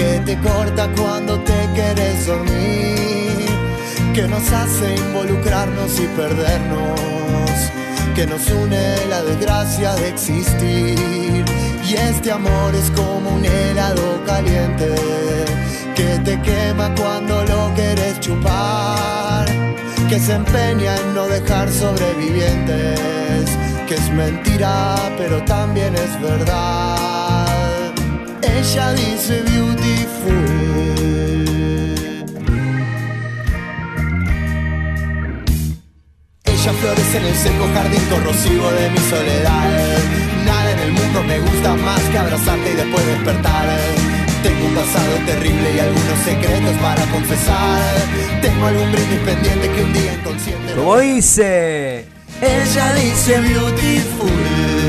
que 0.00 0.20
te 0.24 0.38
corta 0.38 0.88
cuando 0.96 1.38
te 1.40 1.58
quieres 1.74 2.26
dormir, 2.26 3.46
que 4.14 4.22
nos 4.22 4.50
hace 4.50 4.94
involucrarnos 4.94 6.00
y 6.00 6.06
perdernos, 6.20 7.54
que 8.14 8.26
nos 8.26 8.50
une 8.50 9.06
la 9.10 9.22
desgracia 9.22 9.94
de 9.96 10.08
existir. 10.08 11.44
Y 11.86 11.94
este 11.94 12.32
amor 12.32 12.74
es 12.74 12.90
como 12.92 13.28
un 13.36 13.44
helado 13.44 14.24
caliente 14.24 14.88
que 15.94 16.18
te 16.24 16.40
quema 16.40 16.94
cuando 16.94 17.44
lo 17.44 17.74
quieres 17.74 18.20
chupar, 18.20 19.46
que 20.08 20.18
se 20.18 20.32
empeña 20.32 20.96
en 20.96 21.14
no 21.14 21.26
dejar 21.26 21.70
sobrevivientes, 21.70 23.50
que 23.86 23.96
es 23.96 24.10
mentira 24.12 24.94
pero 25.18 25.44
también 25.44 25.94
es 25.94 26.12
verdad. 26.22 27.19
Ella 28.60 28.92
dice 28.92 29.40
beautiful. 29.40 30.34
Ella 36.44 36.72
florece 36.74 37.16
en 37.16 37.24
el 37.24 37.34
seco 37.36 37.66
jardín 37.72 38.04
corrosivo 38.10 38.70
de 38.72 38.90
mi 38.90 38.98
soledad. 38.98 39.98
Nada 40.44 40.72
en 40.72 40.78
el 40.78 40.92
mundo 40.92 41.22
me 41.22 41.40
gusta 41.40 41.74
más 41.74 42.02
que 42.02 42.18
abrazarte 42.18 42.72
y 42.72 42.76
después 42.76 43.06
despertar. 43.06 43.66
Tengo 44.42 44.66
un 44.66 44.74
pasado 44.74 45.14
terrible 45.24 45.74
y 45.74 45.78
algunos 45.78 46.18
secretos 46.22 46.76
para 46.82 47.02
confesar. 47.06 47.80
Tengo 48.42 48.66
algún 48.66 48.92
brindis 48.92 49.20
pendiente 49.20 49.70
que 49.70 49.84
un 49.84 49.92
día 49.94 50.12
inconsciente. 50.12 50.74
Como 50.74 50.98
dice, 50.98 52.04
Ella 52.42 52.94
dice 52.94 53.40
beautiful. 53.40 54.79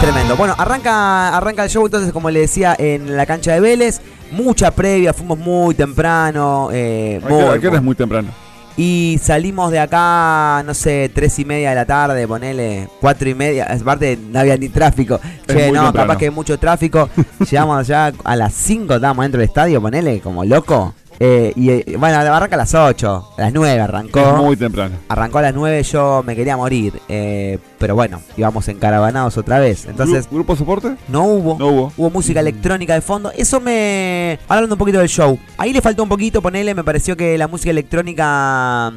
Tremendo. 0.00 0.36
Bueno, 0.36 0.54
arranca, 0.58 1.36
arranca 1.36 1.64
el 1.64 1.70
show 1.70 1.84
entonces, 1.86 2.12
como 2.12 2.30
le 2.30 2.40
decía, 2.40 2.74
en 2.78 3.16
la 3.16 3.26
cancha 3.26 3.52
de 3.52 3.60
Vélez. 3.60 4.00
Mucha 4.32 4.70
previa, 4.72 5.12
fuimos 5.12 5.38
muy 5.38 5.74
temprano. 5.74 6.68
Eh, 6.72 7.20
¿A 7.22 7.26
qué 7.28 7.32
hora- 7.34 7.52
a 7.54 7.58
qué 7.58 7.68
hora 7.68 7.76
es 7.76 7.82
muy 7.82 7.94
temprano? 7.94 8.28
Y 8.76 9.20
salimos 9.22 9.70
de 9.70 9.78
acá, 9.78 10.64
no 10.66 10.74
sé, 10.74 11.08
tres 11.14 11.38
y 11.38 11.44
media 11.44 11.68
de 11.68 11.76
la 11.76 11.84
tarde, 11.86 12.26
ponele, 12.26 12.88
cuatro 13.00 13.28
y 13.28 13.34
media. 13.34 13.68
Aparte, 13.70 14.18
no 14.32 14.40
había 14.40 14.56
ni 14.56 14.68
tráfico. 14.68 15.20
Es 15.46 15.54
Che, 15.54 15.70
no, 15.70 15.82
temprano. 15.84 15.92
capaz 15.92 16.16
que 16.16 16.24
hay 16.24 16.30
mucho 16.32 16.58
tráfico. 16.58 17.08
Llegamos 17.48 17.78
allá 17.78 18.12
a 18.24 18.34
las 18.34 18.52
5, 18.52 18.94
estábamos 18.96 19.24
dentro 19.24 19.38
del 19.40 19.48
estadio, 19.48 19.80
ponele, 19.80 20.20
como 20.20 20.44
loco. 20.44 20.92
Eh, 21.20 21.52
y 21.56 21.70
eh, 21.70 21.84
bueno, 21.98 22.16
arranca 22.18 22.56
a 22.56 22.58
las 22.58 22.74
8, 22.74 23.28
a 23.38 23.40
las 23.40 23.52
9 23.52 23.80
arrancó. 23.80 24.20
Es 24.20 24.34
muy 24.42 24.56
temprano. 24.56 24.96
Arrancó 25.08 25.38
a 25.38 25.42
las 25.42 25.54
9, 25.54 25.82
yo 25.84 26.22
me 26.26 26.34
quería 26.36 26.56
morir. 26.56 27.00
eh, 27.08 27.58
pero 27.78 27.94
bueno, 27.94 28.22
íbamos 28.38 28.66
encaravanados 28.68 29.36
otra 29.36 29.58
vez. 29.58 29.84
Entonces, 29.84 30.26
¿Gru- 30.26 30.34
¿Grupo 30.36 30.56
soporte? 30.56 30.96
no 31.08 31.24
hubo. 31.24 31.58
No 31.58 31.66
hubo. 31.68 31.92
Hubo 31.98 32.10
música 32.10 32.40
electrónica 32.40 32.94
de 32.94 33.02
fondo. 33.02 33.30
Eso 33.36 33.60
me. 33.60 34.38
Hablando 34.48 34.74
un 34.74 34.78
poquito 34.78 34.98
del 35.00 35.08
show. 35.08 35.38
Ahí 35.58 35.72
le 35.72 35.82
faltó 35.82 36.02
un 36.02 36.08
poquito, 36.08 36.40
ponele. 36.40 36.74
Me 36.74 36.82
pareció 36.82 37.14
que 37.16 37.36
la 37.36 37.46
música 37.46 37.70
electrónica. 37.70 38.92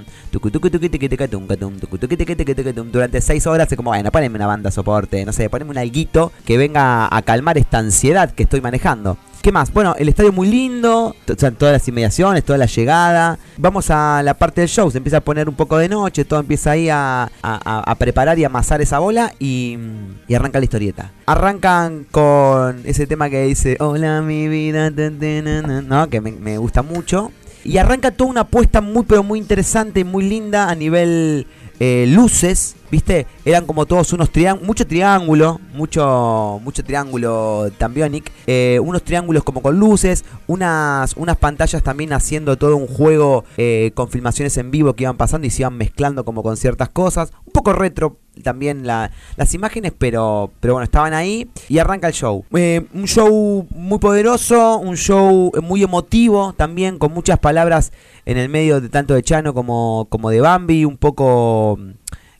Durante 2.91 3.21
seis 3.21 3.45
horas 3.47 3.71
es 3.71 3.75
como, 3.75 3.91
bueno, 3.91 4.11
poneme 4.11 4.35
una 4.37 4.47
banda 4.47 4.71
soporte. 4.71 5.25
No 5.25 5.33
sé, 5.33 5.49
poneme 5.49 5.71
un 5.71 5.77
alguito 5.77 6.31
que 6.45 6.57
venga 6.57 7.13
a 7.13 7.21
calmar 7.21 7.57
esta 7.57 7.79
ansiedad 7.79 8.31
que 8.31 8.43
estoy 8.43 8.61
manejando. 8.61 9.17
¿Qué 9.47 9.53
más? 9.53 9.71
Bueno, 9.71 9.95
el 9.97 10.09
estadio 10.09 10.33
muy 10.33 10.49
lindo, 10.49 11.15
todas 11.25 11.71
las 11.71 11.87
inmediaciones, 11.87 12.43
toda 12.43 12.57
la 12.57 12.65
llegada. 12.65 13.39
Vamos 13.55 13.89
a 13.89 14.21
la 14.21 14.33
parte 14.33 14.59
del 14.59 14.69
show, 14.69 14.91
se 14.91 14.97
empieza 14.97 15.19
a 15.19 15.21
poner 15.21 15.47
un 15.47 15.55
poco 15.55 15.77
de 15.77 15.87
noche, 15.87 16.25
todo 16.25 16.41
empieza 16.41 16.71
ahí 16.71 16.89
a, 16.91 17.31
preparar 17.97 18.37
y 18.37 18.43
amasar 18.43 18.81
esa 18.81 18.99
bola 18.99 19.33
y, 19.39 19.77
arranca 20.35 20.59
la 20.59 20.65
historieta. 20.65 21.13
Arrancan 21.27 22.05
con 22.11 22.81
ese 22.83 23.07
tema 23.07 23.29
que 23.29 23.43
dice, 23.43 23.77
hola 23.79 24.21
mi 24.21 24.49
vida, 24.49 24.91
ta, 24.91 25.09
ta, 25.11 25.41
na, 25.41 25.61
na", 25.61 25.81
¿no? 25.81 26.09
que 26.09 26.19
me, 26.19 26.33
me 26.33 26.57
gusta 26.57 26.81
mucho. 26.83 27.31
Y 27.63 27.77
arranca 27.77 28.11
toda 28.11 28.29
una 28.29 28.41
apuesta 28.41 28.81
muy 28.81 29.05
pero 29.05 29.23
muy 29.23 29.39
interesante 29.39 30.01
y 30.01 30.03
muy 30.03 30.27
linda 30.27 30.69
a 30.69 30.75
nivel 30.75 31.47
eh, 31.79 32.05
luces, 32.07 32.75
¿viste? 32.89 33.27
Eran 33.45 33.65
como 33.65 33.85
todos 33.85 34.13
unos 34.13 34.31
triángulos, 34.31 34.67
mucho 34.67 34.87
triángulo, 34.87 35.59
mucho 35.73 36.59
mucho 36.63 36.83
triángulo 36.83 37.69
Tambionic, 37.77 38.31
eh, 38.47 38.79
unos 38.81 39.03
triángulos 39.03 39.43
como 39.43 39.61
con 39.61 39.77
luces, 39.79 40.25
unas 40.47 41.15
unas 41.15 41.37
pantallas 41.37 41.83
también 41.83 42.13
haciendo 42.13 42.57
todo 42.57 42.75
un 42.75 42.87
juego 42.87 43.45
eh, 43.57 43.91
con 43.93 44.09
filmaciones 44.09 44.57
en 44.57 44.71
vivo 44.71 44.93
que 44.93 45.03
iban 45.03 45.17
pasando 45.17 45.47
y 45.47 45.49
se 45.49 45.61
iban 45.63 45.77
mezclando 45.77 46.25
como 46.25 46.43
con 46.43 46.57
ciertas 46.57 46.89
cosas, 46.89 47.31
un 47.45 47.53
poco 47.53 47.73
retro 47.73 48.19
también 48.43 48.85
la- 48.87 49.11
las 49.35 49.53
imágenes, 49.53 49.93
pero 49.97 50.51
pero 50.59 50.73
bueno, 50.73 50.83
estaban 50.83 51.13
ahí 51.13 51.49
y 51.69 51.77
arranca 51.79 52.07
el 52.07 52.13
show. 52.13 52.45
Eh, 52.55 52.85
un 52.93 53.05
show 53.05 53.67
muy 53.71 53.99
poderoso, 53.99 54.77
un 54.77 54.95
show 54.97 55.51
muy 55.63 55.83
emotivo 55.83 56.53
también, 56.53 56.97
con 56.97 57.13
muchas 57.13 57.39
palabras 57.39 57.91
en 58.25 58.37
el 58.37 58.49
medio 58.49 58.81
de 58.81 58.89
tanto 58.89 59.13
de 59.13 59.23
Chano 59.23 59.53
como, 59.53 60.07
como 60.09 60.29
de 60.29 60.41
Bambi, 60.41 60.85
un 60.85 60.97
poco 60.97 61.79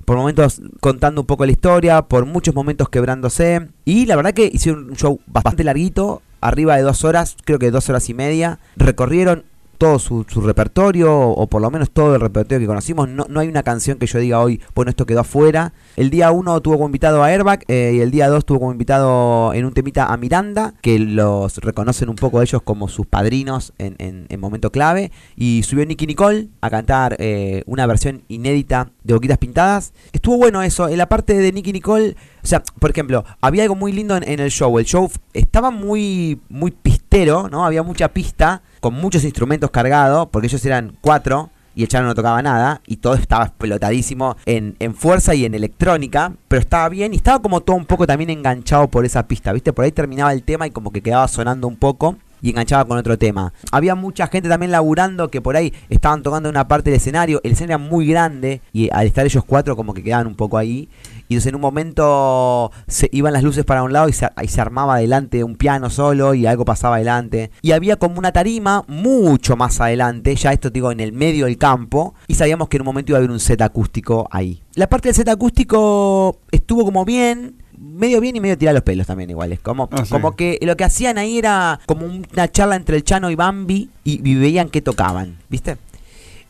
por 0.06 0.16
momentos 0.18 0.62
contando 0.80 1.22
un 1.22 1.28
poco 1.28 1.46
la 1.46 1.52
historia, 1.52 2.02
por 2.02 2.26
muchos 2.26 2.56
momentos 2.56 2.88
quebrándose. 2.90 3.68
Y 3.84 4.06
la 4.06 4.16
verdad 4.16 4.34
que 4.34 4.50
hicieron 4.52 4.90
un 4.92 4.96
show 4.96 5.20
bastante 5.28 5.64
larguito, 5.66 6.22
arriba 6.40 6.78
de 6.78 6.84
dos 6.84 7.04
horas, 7.04 7.36
creo 7.44 7.60
que 7.60 7.72
dos 7.72 7.90
horas 7.90 8.08
y 8.10 8.14
media. 8.14 8.60
Recorrieron 8.78 9.44
todo 9.78 10.00
su, 10.00 10.26
su 10.30 10.42
repertorio, 10.42 11.14
o 11.14 11.48
por 11.48 11.62
lo 11.62 11.70
menos 11.70 11.92
todo 11.92 12.16
el 12.16 12.22
repertorio 12.22 12.60
que 12.62 12.68
conocimos. 12.68 13.10
No, 13.10 13.26
no 13.30 13.40
hay 13.42 13.48
una 13.50 13.64
canción 13.64 13.98
que 14.00 14.08
yo 14.08 14.18
diga 14.20 14.40
hoy, 14.40 14.62
bueno, 14.74 14.90
esto 14.90 15.06
quedó 15.06 15.20
afuera. 15.22 15.74
El 15.98 16.12
día 16.12 16.30
1 16.32 16.62
tuvo 16.62 16.76
como 16.76 16.86
invitado 16.86 17.24
a 17.24 17.28
Airbag 17.28 17.64
eh, 17.68 17.94
y 17.96 18.02
el 18.02 18.12
día 18.12 18.30
2 18.30 18.46
tuvo 18.46 18.60
como 18.60 18.72
invitado 18.72 19.52
en 19.56 19.66
un 19.66 19.74
temita 19.74 20.06
a 20.14 20.16
Miranda, 20.16 20.76
que 20.82 21.00
los 21.00 21.58
reconocen 21.58 22.08
un 22.10 22.16
poco 22.16 22.40
ellos 22.44 22.62
como 22.62 22.88
sus 22.88 23.08
padrinos 23.08 23.74
en, 23.80 23.96
en- 23.98 24.28
en 24.30 24.40
momento 24.40 24.72
clave. 24.72 25.12
Y 25.36 25.64
subió 25.64 25.88
Nicky 25.88 26.06
Nicole 26.06 26.50
a 26.62 26.70
cantar 26.70 27.16
eh, 27.18 27.64
una 27.66 27.88
versión 27.88 28.22
inédita 28.28 28.92
de 29.04 29.16
Boquitas 29.16 29.40
Pintadas. 29.40 29.92
Estuvo 30.14 30.38
bueno 30.38 30.62
eso. 30.62 30.88
En 30.88 31.00
la 31.00 31.10
parte 31.10 31.34
de 31.34 31.52
Nicky 31.52 31.74
Nicole, 31.74 32.16
o 32.44 32.48
sea, 32.48 32.62
por 32.80 32.92
ejemplo, 32.92 33.26
había 33.42 33.64
algo 33.64 33.74
muy 33.76 33.92
lindo 33.92 34.16
en, 34.16 34.22
en 34.30 34.40
el 34.40 34.52
show. 34.52 34.78
El 34.78 34.86
show 34.86 35.10
estaba 35.34 35.72
muy, 35.72 36.40
muy 36.48 36.70
pistero, 36.70 37.50
¿no? 37.50 37.66
Había 37.66 37.82
mucha 37.82 38.10
pista, 38.10 38.62
con 38.82 38.94
muchos 38.94 39.24
instrumentos 39.24 39.72
cargados, 39.72 40.28
porque 40.32 40.46
ellos 40.46 40.64
eran 40.64 40.96
cuatro 41.02 41.50
y 41.78 41.84
el 41.84 41.88
Chano 41.90 42.08
no 42.08 42.16
tocaba 42.16 42.42
nada 42.42 42.82
y 42.88 42.98
todo 42.98 43.14
estaba 43.14 43.46
explotadísimo 43.46 44.36
en, 44.48 44.76
en 44.80 44.96
fuerza 44.96 45.36
y 45.36 45.46
en 45.46 45.54
electrónica, 45.54 46.34
pero 46.48 46.60
estaba 46.60 46.90
bien 46.90 47.14
y 47.14 47.18
estaba 47.18 47.40
como 47.40 47.62
todo 47.62 47.76
un 47.76 47.86
poco 47.86 48.08
también 48.08 48.32
enganchado 48.32 48.88
por 48.88 49.06
esa 49.06 49.28
pista, 49.28 49.54
¿viste? 49.54 49.74
Por 49.74 49.86
ahí 49.86 49.92
terminaba 49.92 50.34
el 50.34 50.42
tema 50.42 50.66
y 50.66 50.72
como 50.72 50.92
que 50.92 51.02
quedaba 51.02 51.28
sonando 51.28 51.68
un 51.68 51.76
poco 51.76 52.18
y 52.42 52.50
enganchaba 52.50 52.86
con 52.86 52.98
otro 52.98 53.18
tema. 53.18 53.54
Había 53.72 53.94
mucha 53.94 54.26
gente 54.28 54.50
también 54.50 54.72
laburando 54.72 55.30
que 55.30 55.40
por 55.40 55.56
ahí 55.56 55.72
estaban 55.90 56.24
tocando 56.24 56.50
una 56.50 56.68
parte 56.68 56.90
del 56.90 56.98
escenario, 56.98 57.42
el 57.44 57.52
escenario 57.52 57.76
era 57.76 57.90
muy 57.90 58.08
grande 58.08 58.62
y 58.74 58.90
al 58.92 59.06
estar 59.06 59.26
ellos 59.26 59.44
cuatro 59.46 59.76
como 59.76 59.94
que 59.94 60.04
quedaban 60.04 60.26
un 60.26 60.36
poco 60.36 60.58
ahí. 60.58 60.90
Y 61.30 61.34
entonces 61.36 61.50
en 61.50 61.56
un 61.56 61.62
momento 61.62 62.72
se 62.88 63.10
iban 63.12 63.34
las 63.34 63.44
luces 63.44 63.66
para 63.66 63.84
un 63.84 63.92
lado 63.94 64.08
y 64.10 64.14
se, 64.14 64.28
y 64.42 64.48
se 64.48 64.62
armaba 64.62 64.96
adelante 64.96 65.44
un 65.44 65.56
piano 65.56 65.90
solo 65.90 66.34
y 66.34 66.46
algo 66.46 66.66
pasaba 66.66 66.96
adelante. 66.96 67.52
Y 67.62 67.72
había 67.72 67.98
como 67.98 68.18
una 68.20 68.32
tarima 68.32 68.84
mucho 68.88 69.56
más 69.58 69.82
adelante, 69.82 70.36
ya 70.36 70.54
esto 70.54 70.70
digo 70.70 70.92
en 70.92 71.00
el 71.00 71.12
medio 71.14 71.46
del 71.46 71.58
campo, 71.58 72.16
y 72.28 72.36
sabíamos 72.36 72.70
que 72.70 72.78
en 72.78 72.82
un 72.82 72.86
momento 72.88 73.12
iba 73.12 73.18
a 73.18 73.20
haber 73.20 73.32
un 73.32 73.40
set 73.40 73.62
acústico 73.62 74.28
ahí. 74.32 74.62
La 74.76 74.88
parte 74.88 75.10
del 75.10 75.16
set 75.16 75.28
acústico 75.30 76.40
estuvo 76.52 76.86
como 76.86 77.04
bien, 77.04 77.56
medio 77.78 78.22
bien 78.22 78.36
y 78.36 78.40
medio 78.40 78.58
tirar 78.58 78.74
los 78.74 78.84
pelos 78.84 79.08
también 79.08 79.30
iguales. 79.30 79.60
Como, 79.60 79.90
Ah, 79.92 80.06
sí. 80.06 80.12
como 80.12 80.36
que 80.36 80.58
lo 80.62 80.78
que 80.78 80.84
hacían 80.84 81.18
ahí 81.18 81.38
era 81.38 81.80
como 81.86 82.06
una 82.06 82.50
charla 82.52 82.76
entre 82.76 82.96
el 82.98 83.04
Chano 83.04 83.30
y 83.30 83.36
Bambi 83.36 83.90
y, 84.04 84.28
y 84.30 84.36
veían 84.36 84.70
que 84.70 84.82
tocaban, 84.82 85.38
¿viste? 85.50 85.78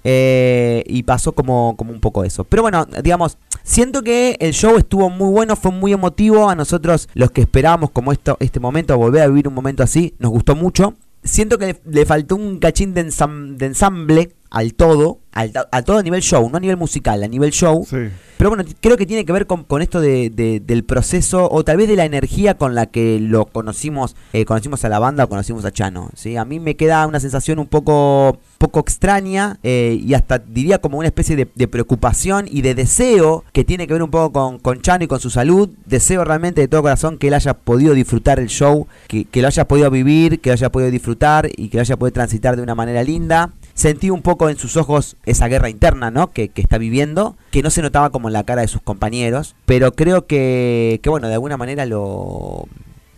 Eh, 0.04 0.84
y 0.88 1.04
pasó 1.04 1.34
como, 1.34 1.75
como 1.77 1.92
un 1.92 2.00
poco 2.00 2.24
eso. 2.24 2.44
Pero 2.44 2.62
bueno, 2.62 2.86
digamos, 3.04 3.38
siento 3.63 4.01
que 4.01 4.38
el 4.39 4.54
show 4.54 4.77
estuvo 4.77 5.10
muy 5.10 5.32
bueno, 5.32 5.56
fue 5.56 5.72
muy 5.72 5.94
emotivo. 5.94 6.50
A 6.50 6.56
nosotros, 6.56 7.10
los 7.13 7.32
que 7.32 7.42
esperábamos 7.42 7.92
como 7.92 8.12
esto, 8.12 8.38
este 8.39 8.60
momento, 8.60 8.98
volver 8.98 9.24
a 9.24 9.27
vivir 9.27 9.48
un 9.48 9.54
momento 9.54 9.84
así, 9.84 10.16
nos 10.20 10.32
gustó 10.32 10.56
mucho. 10.56 10.94
Siento 11.24 11.58
que 11.58 11.77
le, 11.86 12.06
faltó 12.06 12.36
un 12.36 12.60
cachín 12.60 12.94
de 12.94 13.01
ensamble 13.01 14.37
al 14.50 14.74
todo, 14.74 15.20
al, 15.34 15.51
a 15.72 15.82
todo 15.82 15.98
a 15.98 16.04
nivel 16.04 16.22
show, 16.22 16.50
no 16.50 16.58
a 16.58 16.60
nivel 16.60 16.77
musical, 16.77 17.22
a 17.24 17.27
nivel 17.27 17.51
show. 17.51 17.86
Sí. 17.89 17.98
Pero 18.38 18.51
bueno, 18.51 18.63
creo 18.82 18.98
que 18.98 19.06
tiene 19.08 19.25
que 19.25 19.32
ver 19.34 19.48
con, 19.48 19.63
con 19.63 19.82
esto 19.82 20.00
de, 20.00 20.30
de- 20.30 20.60
del 20.60 20.84
proceso 20.84 21.50
o 21.51 21.63
tal 21.63 21.77
vez 21.77 21.88
de 21.88 21.96
la 21.96 22.06
energía 22.06 22.56
con 22.56 22.75
la 22.75 22.86
que 22.86 23.20
lo 23.20 23.46
conocimos, 23.46 24.16
eh, 24.32 24.46
conocimos 24.46 24.86
a 24.86 24.89
la 24.89 25.00
banda 25.00 25.24
o 25.24 25.30
conocimos 25.30 25.66
a 25.66 25.72
Chano. 25.72 26.12
¿sí? 26.16 26.38
A 26.38 26.46
mí 26.46 26.60
me 26.60 26.75
queda 26.75 27.06
una 27.08 27.20
sensación 27.20 27.58
un 27.58 27.66
poco, 27.66 28.38
poco 28.60 28.80
extraña 28.80 29.58
eh, 29.63 30.00
y 30.04 30.13
hasta 30.13 30.38
diría 30.38 30.77
como 30.80 31.00
una 31.00 31.08
especie 31.08 31.36
de, 31.36 31.48
de 31.56 31.68
preocupación 31.68 32.46
y 32.50 32.62
de 32.62 32.75
deseo 32.75 33.44
que 33.54 33.63
tiene 33.63 33.88
que 33.88 33.94
ver 33.94 34.04
un 34.04 34.12
poco 34.12 34.32
con, 34.32 34.60
con 34.60 34.82
Chano 34.82 35.04
y 35.04 35.08
con 35.08 35.20
su 35.20 35.32
salud. 35.32 35.70
Deseo 35.88 36.24
realmente 36.24 36.62
de 36.62 36.68
todo 36.68 36.84
corazón 36.84 37.18
que 37.18 37.30
él 37.30 37.34
haya 37.34 37.56
podido 37.56 37.96
disfrutar 37.96 38.39
el 38.39 38.48
show, 38.50 38.88
que, 39.08 39.25
que 39.25 39.42
lo 39.42 39.48
haya 39.48 39.68
podido 39.68 39.89
vivir, 39.89 40.39
que 40.42 40.50
lo 40.50 40.54
haya 40.54 40.72
podido 40.72 40.92
disfrutar 40.92 41.50
y 41.58 41.70
que 41.70 41.77
lo 41.77 41.82
haya 41.82 41.98
podido 41.98 42.13
transitar 42.13 42.56
de 42.56 42.62
una 42.62 42.75
manera 42.75 43.01
linda 43.04 43.51
sentí 43.77 44.10
un 44.10 44.24
poco 44.24 44.50
en 44.50 44.57
sus 44.57 44.75
ojos 44.75 45.15
esa 45.25 45.48
guerra 45.48 45.69
interna, 45.69 46.10
¿no? 46.10 46.31
Que, 46.31 46.50
que 46.50 46.62
está 46.62 46.79
viviendo, 46.79 47.38
que 47.51 47.62
no 47.62 47.69
se 47.69 47.84
notaba 47.84 48.10
como 48.10 48.27
en 48.27 48.34
la 48.34 48.43
cara 48.43 48.63
de 48.63 48.67
sus 48.67 48.81
compañeros, 48.81 49.55
pero 49.65 49.93
creo 49.93 50.25
que, 50.25 51.00
que 51.03 51.10
bueno, 51.10 51.27
de 51.27 51.36
alguna 51.36 51.57
manera 51.57 51.86
lo 51.86 52.67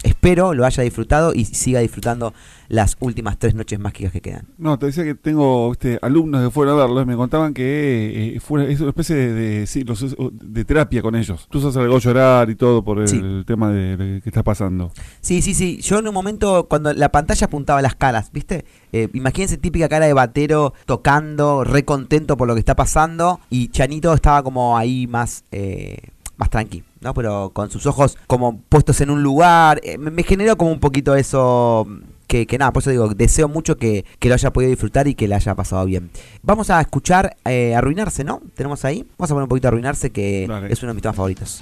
espero 0.03 0.53
lo 0.53 0.65
haya 0.65 0.83
disfrutado 0.83 1.33
y 1.33 1.45
siga 1.45 1.79
disfrutando 1.81 2.33
las 2.69 2.95
últimas 2.99 3.37
tres 3.39 3.55
noches 3.55 3.79
mágicas 3.79 4.11
que 4.11 4.21
quedan. 4.21 4.45
No, 4.59 4.77
te 4.77 4.85
decía 4.85 5.03
que 5.03 5.15
tengo 5.15 5.71
este, 5.71 5.97
alumnos 6.03 6.43
que 6.45 6.51
fueron 6.51 6.75
a 6.77 6.81
verlo 6.83 7.01
y 7.01 7.05
me 7.05 7.15
contaban 7.15 7.53
que 7.53 8.35
eh, 8.35 8.39
fue, 8.39 8.71
es 8.71 8.79
una 8.79 8.89
especie 8.89 9.15
de, 9.15 9.33
de, 9.33 9.67
sí, 9.67 9.83
los- 9.83 10.15
de 10.31 10.65
terapia 10.65 11.01
con 11.01 11.15
ellos. 11.15 11.47
Tú 11.49 11.59
sabes 11.61 11.75
algo 11.77 11.97
llorar 11.97 12.49
y 12.49 12.55
todo 12.55 12.83
por 12.83 12.99
el 12.99 13.07
Sí. 13.07 13.21
tema 13.47 13.71
de, 13.71 13.97
de 13.97 14.21
que 14.21 14.29
está 14.29 14.43
pasando. 14.43 14.91
Sí, 15.21 15.41
sí, 15.41 15.53
sí. 15.55 15.79
Yo 15.81 15.97
en 15.99 16.07
un 16.07 16.13
momento, 16.13 16.67
cuando 16.69 16.93
la 16.93 17.09
pantalla 17.11 17.45
apuntaba 17.47 17.81
las 17.81 17.95
caras, 17.95 18.31
¿viste? 18.31 18.65
Eh, 18.93 19.09
imagínense 19.13 19.57
típica 19.57 19.89
cara 19.89 20.05
de 20.05 20.13
batero 20.13 20.73
tocando, 20.85 21.63
re 21.63 21.85
contento 21.85 22.37
por 22.37 22.47
lo 22.47 22.53
que 22.53 22.59
está 22.59 22.75
pasando. 22.75 23.39
Y 23.49 23.69
Chanito 23.69 24.13
estaba 24.13 24.43
como 24.43 24.77
ahí 24.77 25.07
más, 25.07 25.43
eh, 25.51 25.97
más 26.39 26.49
tranqui, 26.49 26.83
¿no? 27.01 27.13
Pero 27.13 27.51
con 27.53 27.69
sus 27.69 27.85
ojos 27.85 28.17
como 28.25 28.59
puestos 28.69 28.99
en 29.01 29.11
un 29.11 29.21
lugar. 29.21 29.79
Eh, 29.83 29.97
me, 29.99 30.09
me 30.09 30.23
generó 30.23 30.57
como 30.57 30.71
un 30.71 30.79
poquito 30.79 31.13
eso. 31.15 31.85
Que, 32.27 32.45
que 32.45 32.59
nada, 32.59 32.71
por 32.71 32.81
eso 32.83 32.91
digo, 32.91 33.07
deseo 33.15 33.47
mucho 33.47 33.75
que, 33.77 34.05
que 34.19 34.29
lo 34.29 34.35
haya 34.35 34.53
podido 34.53 34.69
disfrutar 34.69 35.07
y 35.07 35.15
que 35.15 35.27
le 35.27 35.33
haya 35.33 35.55
pasado 35.55 35.83
bien. 35.85 36.11
Vamos 36.43 36.69
a 36.69 36.79
escuchar 36.79 37.35
eh, 37.43 37.73
Arruinarse, 37.75 38.23
¿no? 38.23 38.39
Tenemos 38.53 38.85
ahí. 38.85 39.03
Vamos 39.17 39.31
a 39.31 39.33
poner 39.33 39.43
un 39.43 39.49
poquito 39.49 39.67
Arruinarse, 39.67 40.11
que 40.11 40.45
Dale. 40.47 40.71
es 40.71 40.81
uno 40.83 40.91
de 40.91 40.93
mis 40.93 41.01
temas 41.01 41.15
favoritos. 41.15 41.61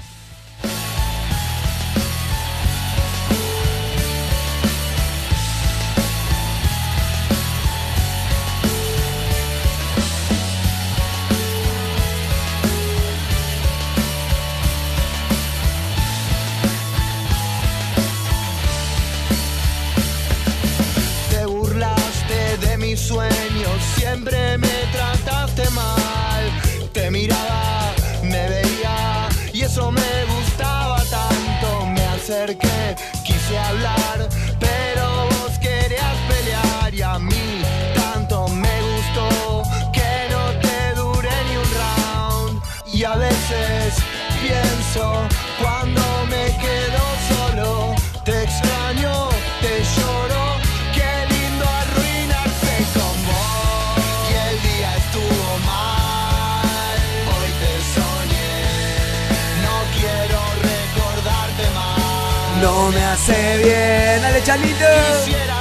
Me 62.91 63.03
hace 63.03 63.57
bien, 63.63 64.21
dale 64.21 64.43
Chanito. 64.43 65.56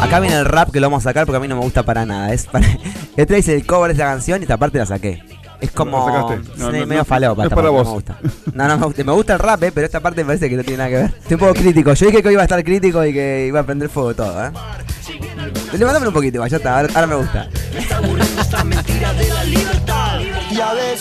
Acá 0.00 0.20
viene 0.20 0.36
el 0.36 0.44
rap 0.44 0.70
que 0.70 0.80
lo 0.80 0.88
vamos 0.88 1.04
a 1.06 1.10
sacar 1.10 1.26
porque 1.26 1.36
a 1.36 1.40
mí 1.40 1.48
no 1.48 1.56
me 1.56 1.62
gusta 1.62 1.84
para 1.84 2.04
nada. 2.04 2.32
Es 2.32 2.46
para... 2.46 2.66
Este 3.16 3.34
dice 3.36 3.54
el 3.54 3.66
cover 3.66 3.88
de 3.88 3.94
esa 4.02 4.10
canción 4.10 4.40
y 4.40 4.44
esta 4.44 4.56
parte 4.56 4.78
la 4.78 4.86
saqué. 4.86 5.22
Es 5.60 5.70
como 5.70 6.08
La 6.08 6.12
sacaste. 6.12 6.36
No, 6.36 6.44
sí, 6.54 6.60
no, 6.60 6.70
medio 6.70 6.80
no, 6.80 6.86
no 6.86 6.94
es 6.94 7.00
esta 7.00 7.04
para 7.04 7.34
parte, 7.36 7.54
vos. 7.54 7.62
No 7.62 7.72
me 7.84 7.90
gusta. 7.90 8.18
No, 8.52 8.68
no 8.68 8.78
me 8.78 8.86
gusta. 8.86 9.04
Me 9.04 9.12
gusta 9.12 9.32
el 9.34 9.38
rap, 9.38 9.62
eh, 9.62 9.72
pero 9.72 9.86
esta 9.86 10.00
parte 10.00 10.22
me 10.22 10.28
parece 10.28 10.50
que 10.50 10.56
no 10.56 10.64
tiene 10.64 10.78
nada 10.78 10.90
que 10.90 10.96
ver. 10.96 11.04
Estoy 11.06 11.34
un 11.34 11.40
poco 11.40 11.54
crítico. 11.60 11.92
Yo 11.94 12.06
dije 12.06 12.22
que 12.22 12.28
hoy 12.28 12.34
iba 12.34 12.42
a 12.42 12.46
estar 12.46 12.64
crítico 12.64 13.04
y 13.04 13.12
que 13.12 13.46
iba 13.46 13.60
a 13.60 13.62
prender 13.62 13.88
fuego 13.88 14.14
todo, 14.14 14.46
¿eh? 14.46 14.50
Levántame 15.78 16.08
un 16.08 16.14
poquito, 16.14 16.44
ya 16.46 16.56
está. 16.56 16.78
Ahora, 16.78 16.88
ahora 16.94 17.06
me 17.06 17.14
gusta. 17.16 17.48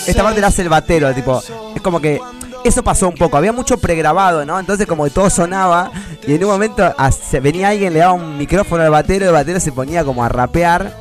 Esta 0.06 0.24
parte 0.24 0.42
la 0.42 0.48
hace 0.48 0.62
el 0.62 0.70
batero, 0.70 1.14
tipo, 1.14 1.42
es 1.76 1.82
como 1.82 2.00
que 2.00 2.20
eso 2.64 2.84
pasó 2.84 3.08
un 3.08 3.16
poco, 3.16 3.38
había 3.38 3.52
mucho 3.52 3.78
pregrabado, 3.78 4.46
¿no? 4.46 4.60
Entonces 4.60 4.88
como 4.88 5.04
que 5.04 5.10
todo 5.10 5.30
sonaba 5.30 5.92
y 6.28 6.34
en 6.34 6.44
un 6.44 6.52
momento 6.52 6.94
venía 7.42 7.70
alguien, 7.70 7.94
le 7.94 8.00
daba 8.00 8.14
un 8.14 8.38
micrófono 8.38 8.84
al 8.84 8.90
batero 8.92 9.26
y 9.26 9.28
el 9.28 9.34
batero 9.34 9.60
se 9.60 9.72
ponía 9.72 10.04
como 10.04 10.24
a 10.24 10.30
rapear 10.30 10.96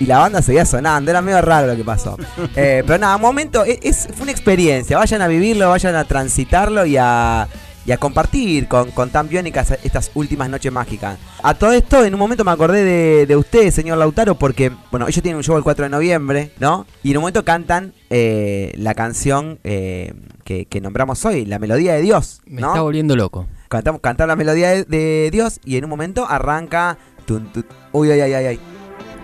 y 0.00 0.06
la 0.06 0.18
banda 0.18 0.42
seguía 0.42 0.64
sonando, 0.66 1.10
era 1.10 1.22
medio 1.22 1.40
raro 1.40 1.66
lo 1.66 1.76
que 1.76 1.84
pasó. 1.84 2.16
Eh, 2.56 2.82
pero 2.86 2.98
nada, 2.98 3.16
un 3.16 3.22
momento, 3.22 3.64
e- 3.64 3.80
es, 3.82 4.08
fue 4.14 4.22
una 4.22 4.32
experiencia, 4.32 4.96
vayan 4.98 5.22
a 5.22 5.28
vivirlo, 5.28 5.68
vayan 5.70 5.96
a 5.96 6.04
transitarlo 6.04 6.86
y 6.86 6.96
a, 6.96 7.48
y 7.84 7.90
a 7.92 7.96
compartir 7.96 8.68
con, 8.68 8.90
con 8.92 9.10
tan 9.10 9.28
biónicas 9.28 9.72
estas 9.82 10.10
últimas 10.14 10.48
noches 10.48 10.70
mágicas. 10.72 11.18
A 11.42 11.54
todo 11.54 11.72
esto, 11.72 12.04
en 12.04 12.14
un 12.14 12.20
momento 12.20 12.44
me 12.44 12.52
acordé 12.52 12.84
de, 12.84 13.26
de 13.26 13.36
usted, 13.36 13.70
señor 13.70 13.98
Lautaro, 13.98 14.36
porque, 14.36 14.70
bueno, 14.90 15.08
ellos 15.08 15.22
tienen 15.22 15.36
un 15.38 15.42
show 15.44 15.56
el 15.56 15.64
4 15.64 15.84
de 15.84 15.90
noviembre, 15.90 16.52
¿no? 16.60 16.86
Y 17.02 17.10
en 17.10 17.16
un 17.16 17.22
momento 17.22 17.44
cantan 17.44 17.92
eh, 18.10 18.72
la 18.76 18.94
canción 18.94 19.58
eh, 19.64 20.12
que, 20.44 20.66
que 20.66 20.80
nombramos 20.80 21.24
hoy, 21.24 21.44
La 21.46 21.58
Melodía 21.58 21.94
de 21.94 22.02
Dios, 22.02 22.42
Me 22.46 22.60
está 22.60 22.80
volviendo 22.82 23.16
loco. 23.16 23.46
Cantamos, 23.68 24.00
cantar 24.00 24.28
la 24.28 24.36
melodía 24.36 24.70
de, 24.70 24.84
de 24.84 25.30
Dios 25.32 25.58
y 25.64 25.76
en 25.76 25.84
un 25.84 25.90
momento 25.90 26.26
arranca. 26.28 26.96
tun, 27.26 27.46
tun, 27.52 27.64
uy, 27.92 28.10
ay, 28.12 28.20
ay, 28.20 28.32
ay, 28.34 28.46
ay. 28.46 28.60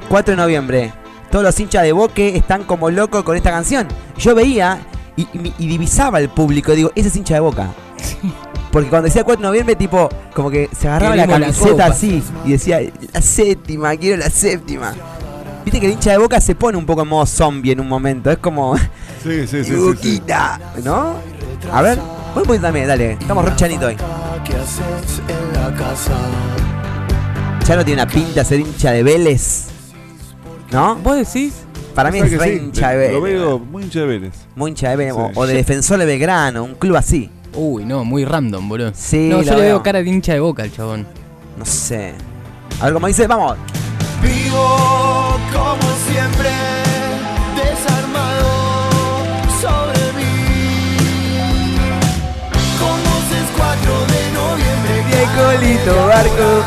4 0.09 0.33
de 0.33 0.37
noviembre. 0.37 0.93
Todos 1.31 1.45
los 1.45 1.61
hinchas 1.61 1.85
de 1.85 1.93
Boque 1.93 2.37
están 2.37 2.65
como 2.65 2.91
locos 2.91 3.23
con 3.23 3.37
esta 3.37 3.51
canción. 3.53 3.87
Yo 4.19 4.35
veía 4.35 4.81
y, 5.17 5.29
y 5.33 5.39
mi- 5.39 5.55
y 5.59 5.69
divisaba 5.69 6.19
al 6.19 6.29
público. 6.31 6.73
Digo, 6.75 6.91
ese 6.97 7.07
es 7.09 7.17
hincha 7.17 7.35
de 7.35 7.41
Boca. 7.41 7.71
Porque 8.73 8.89
cuando 8.89 9.07
decía 9.07 9.23
4 9.25 9.41
de 9.41 9.47
noviembre, 9.49 9.77
tipo, 9.77 10.09
como 10.35 10.51
que 10.51 10.69
se 10.77 10.89
agarraba 10.89 11.15
la 11.17 11.27
camiseta 11.29 11.87
así 11.87 12.23
y 12.45 12.53
decía, 12.53 12.81
la 13.13 13.21
séptima, 13.23 13.97
quiero 13.97 14.17
la 14.17 14.31
séptima. 14.31 14.95
Viste 15.65 15.79
que 15.81 15.87
el 15.87 15.93
hincha 15.93 16.13
de 16.13 16.19
Boca 16.19 16.41
se 16.41 16.55
pone 16.57 16.79
un 16.79 16.87
poco 16.87 17.03
en 17.03 17.09
modo 17.09 17.27
zombie 17.27 17.73
en 17.73 17.81
un 17.81 17.89
momento. 17.89 18.31
Es 18.31 18.39
como, 18.39 18.75
Sí, 19.23 19.47
sí, 19.47 19.65
sí. 19.65 19.75
sí, 20.03 20.23
¿no? 20.83 21.15
A 21.73 21.83
ver, 21.83 21.99
pon 21.99 22.43
un 22.43 22.45
poquito 22.45 22.63
también, 22.63 22.87
dale. 22.89 23.13
Estamos 23.13 23.45
re 23.45 23.55
chanito 23.57 23.87
hoy. 23.87 23.97
¿Qué 24.45 24.55
haces 24.55 25.21
en 25.29 25.61
la 25.61 25.75
casa? 25.77 26.13
Ya 27.67 27.77
no 27.77 27.85
tiene 27.85 28.03
una 28.03 28.11
pinta 28.11 28.45
ser 28.45 28.61
hincha 28.61 28.93
de 28.93 29.03
Vélez. 29.03 29.67
¿No? 30.73 30.97
¿Vos 30.97 31.17
decís? 31.17 31.55
Para 31.95 32.11
mí 32.11 32.19
¿Sabes 32.19 32.33
es 32.33 32.39
re 32.41 32.47
sí? 32.59 32.65
hincha 32.65 32.91
de 32.91 33.13
Lo 33.13 33.21
Vélez. 33.21 33.41
veo 33.41 33.59
muy 33.59 33.83
hincha 33.83 34.01
de 34.01 34.07
Vélez. 34.07 34.35
Muy 34.57 34.71
hincha 34.71 34.91
de 34.91 34.97
Vélez. 34.97 35.15
o- 35.17 35.27
Sí. 35.29 35.33
O 35.35 35.47
de 35.47 35.55
defensor 35.55 35.99
de 35.99 36.07
Belgrano, 36.07 36.65
un 36.65 36.75
club 36.75 36.97
así. 36.97 37.31
Uy, 37.55 37.85
no, 37.85 38.05
muy 38.05 38.25
random, 38.25 38.69
boludo. 38.69 38.93
Sí, 38.95 39.29
no, 39.29 39.39
lo 39.39 39.43
yo 39.43 39.51
le 39.55 39.61
veo. 39.63 39.75
veo 39.75 39.83
cara 39.83 40.03
de 40.03 40.09
hincha 40.09 40.33
de 40.33 40.41
boca 40.41 40.63
al 40.63 40.73
chabón. 40.73 41.07
No 41.59 41.65
sé. 41.67 42.15
A 42.81 42.85
ver 42.87 42.95
cómo 42.95 43.07
dice, 43.09 43.27
vamos. 43.27 43.57
Vivo 44.23 45.39
como 45.53 45.93
siempre, 46.09 46.49
colito, 55.37 56.07
barco. 56.07 56.65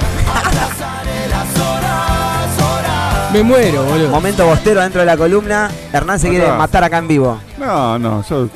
Me 3.31 3.41
muero, 3.41 3.83
boludo. 3.83 4.09
Momento 4.09 4.45
bostero 4.45 4.81
dentro 4.81 4.99
de 5.01 5.07
la 5.07 5.17
columna. 5.17 5.69
Hernán 5.91 6.19
se 6.19 6.29
quiere 6.29 6.51
matar 6.51 6.83
acá 6.83 6.99
en 6.99 7.07
vivo. 7.07 7.39
No, 7.57 7.97
no, 7.97 8.23
yo. 8.29 8.47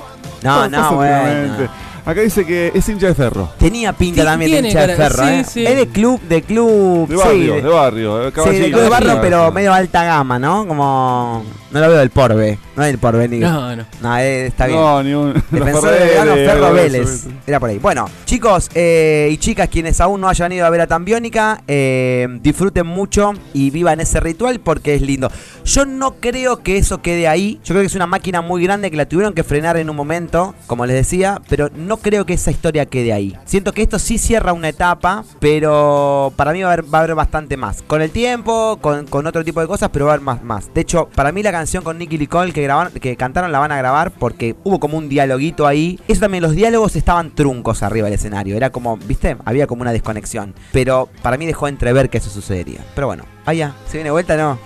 No, 0.43 0.69
no, 0.69 0.91
bueno. 0.95 1.67
Acá 2.05 2.21
dice 2.21 2.45
que 2.45 2.71
es 2.73 2.87
hincha 2.87 3.07
de 3.07 3.15
ferro. 3.15 3.49
Tenía 3.57 3.91
pinta 3.91 4.21
Sí, 4.21 4.25
también 4.27 4.51
de 4.51 4.55
tiene 4.57 4.69
hincha 4.69 4.87
de 4.87 4.95
cara- 4.95 5.09
ferro, 5.09 5.23
sí, 5.27 5.33
¿eh? 5.33 5.43
sí. 5.45 5.65
Es 5.65 5.75
de 5.75 5.87
club, 5.87 6.21
de 6.21 6.41
club. 6.41 7.07
De 7.09 7.17
sí, 7.17 7.21
barrio, 7.23 7.53
de- 7.55 7.61
de 7.63 7.67
barrio. 7.69 8.17
de 8.19 8.25
Sí, 8.27 8.31
caballito, 8.33 8.63
de 8.65 8.71
club 8.71 8.81
de 8.83 8.89
barrio, 8.89 9.11
sí. 9.13 9.17
pero 9.21 9.51
medio 9.51 9.73
alta 9.73 10.03
gama, 10.05 10.39
¿no? 10.39 10.65
Como. 10.67 11.43
No 11.71 11.79
lo 11.81 11.89
veo 11.89 11.97
del 11.97 12.09
Porbe. 12.11 12.59
No 12.77 12.83
es 12.83 12.89
del 12.89 12.99
Porvenir. 12.99 13.41
No, 13.41 13.75
no. 13.75 13.85
No, 14.03 14.17
eh, 14.19 14.45
está 14.45 14.67
bien. 14.67 14.79
No, 14.79 15.01
ni 15.01 15.11
un. 15.11 15.33
Defensor 15.49 15.89
de 15.89 15.97
Ferreres, 15.97 16.51
Ferro 16.51 16.67
de 16.67 16.73
Vélez. 16.73 17.27
Era 17.47 17.59
por 17.59 17.71
ahí. 17.71 17.79
Bueno, 17.79 18.07
chicos 18.25 18.69
eh, 18.75 19.29
y 19.31 19.37
chicas, 19.37 19.67
quienes 19.67 19.99
aún 19.99 20.21
no 20.21 20.29
hayan 20.29 20.51
ido 20.51 20.63
a 20.63 20.69
ver 20.69 20.81
a 20.81 20.87
Tambiónica, 20.87 21.63
eh, 21.67 22.27
disfruten 22.39 22.85
mucho 22.85 23.33
y 23.51 23.71
vivan 23.71 23.99
ese 23.99 24.19
ritual 24.19 24.59
porque 24.59 24.93
es 24.93 25.01
lindo. 25.01 25.31
Yo 25.65 25.87
no 25.87 26.17
creo 26.19 26.61
que 26.61 26.77
eso 26.77 27.01
quede 27.01 27.27
ahí. 27.27 27.59
Yo 27.63 27.73
creo 27.73 27.81
que 27.81 27.87
es 27.87 27.95
una 27.95 28.05
máquina 28.05 28.41
muy 28.43 28.61
grande 28.61 28.91
que 28.91 28.97
la 28.97 29.07
tuvieron 29.07 29.33
que 29.33 29.43
frenar 29.43 29.77
en 29.77 29.89
un 29.89 29.95
momento, 29.95 30.53
como 30.67 30.85
les 30.85 30.97
decía, 30.97 31.41
pero 31.49 31.71
no 31.75 31.97
creo 31.97 32.27
que 32.27 32.33
esa 32.33 32.51
historia 32.51 32.85
quede 32.85 33.11
ahí. 33.11 33.35
Siento 33.45 33.73
que 33.73 33.81
esto 33.81 33.97
sí 33.97 34.19
cierra 34.19 34.53
una 34.53 34.69
etapa, 34.69 35.25
pero 35.39 36.31
para 36.35 36.53
mí 36.53 36.61
va 36.61 36.69
a 36.69 36.73
haber, 36.73 36.93
va 36.93 36.99
a 36.99 37.01
haber 37.01 37.15
bastante 37.15 37.57
más. 37.57 37.81
Con 37.81 38.03
el 38.03 38.11
tiempo, 38.11 38.77
con, 38.81 39.07
con 39.07 39.25
otro 39.25 39.43
tipo 39.43 39.61
de 39.61 39.67
cosas, 39.67 39.89
pero 39.91 40.05
va 40.05 40.11
a 40.11 40.13
haber 40.13 40.23
más, 40.23 40.43
más. 40.43 40.71
De 40.75 40.81
hecho, 40.81 41.09
para 41.15 41.31
mí 41.31 41.41
la 41.41 41.51
canción 41.51 41.83
con 41.83 41.97
Nicky 41.97 42.19
Nicole 42.19 42.53
que 42.53 42.66
que 42.99 43.15
cantaron 43.17 43.51
la 43.51 43.59
van 43.59 43.71
a 43.71 43.77
grabar 43.77 44.11
porque 44.11 44.55
hubo 44.63 44.79
como 44.79 44.97
un 44.97 45.09
dialoguito 45.09 45.67
ahí. 45.67 45.99
Eso 46.07 46.21
también, 46.21 46.43
los 46.43 46.53
diálogos 46.53 46.95
estaban 46.95 47.33
truncos 47.33 47.83
arriba 47.83 48.05
del 48.05 48.15
escenario. 48.15 48.55
Era 48.55 48.69
como, 48.69 48.97
¿viste? 48.97 49.37
Había 49.45 49.67
como 49.67 49.81
una 49.81 49.91
desconexión. 49.91 50.53
Pero 50.71 51.09
para 51.21 51.37
mí 51.37 51.45
dejó 51.45 51.67
entrever 51.67 52.09
que 52.09 52.17
eso 52.17 52.29
sucedería. 52.29 52.79
Pero 52.95 53.07
bueno, 53.07 53.23
vaya, 53.45 53.73
¿se 53.87 53.97
viene 53.97 54.11
vuelta 54.11 54.35
no? 54.37 54.59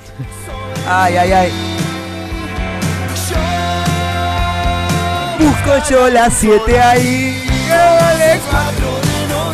Ay, 0.88 1.16
ay, 1.16 1.32
ay. 1.32 1.52
Busco 5.40 5.90
yo 5.90 6.10
las 6.10 6.34
7 6.34 6.80
ahí. 6.80 7.46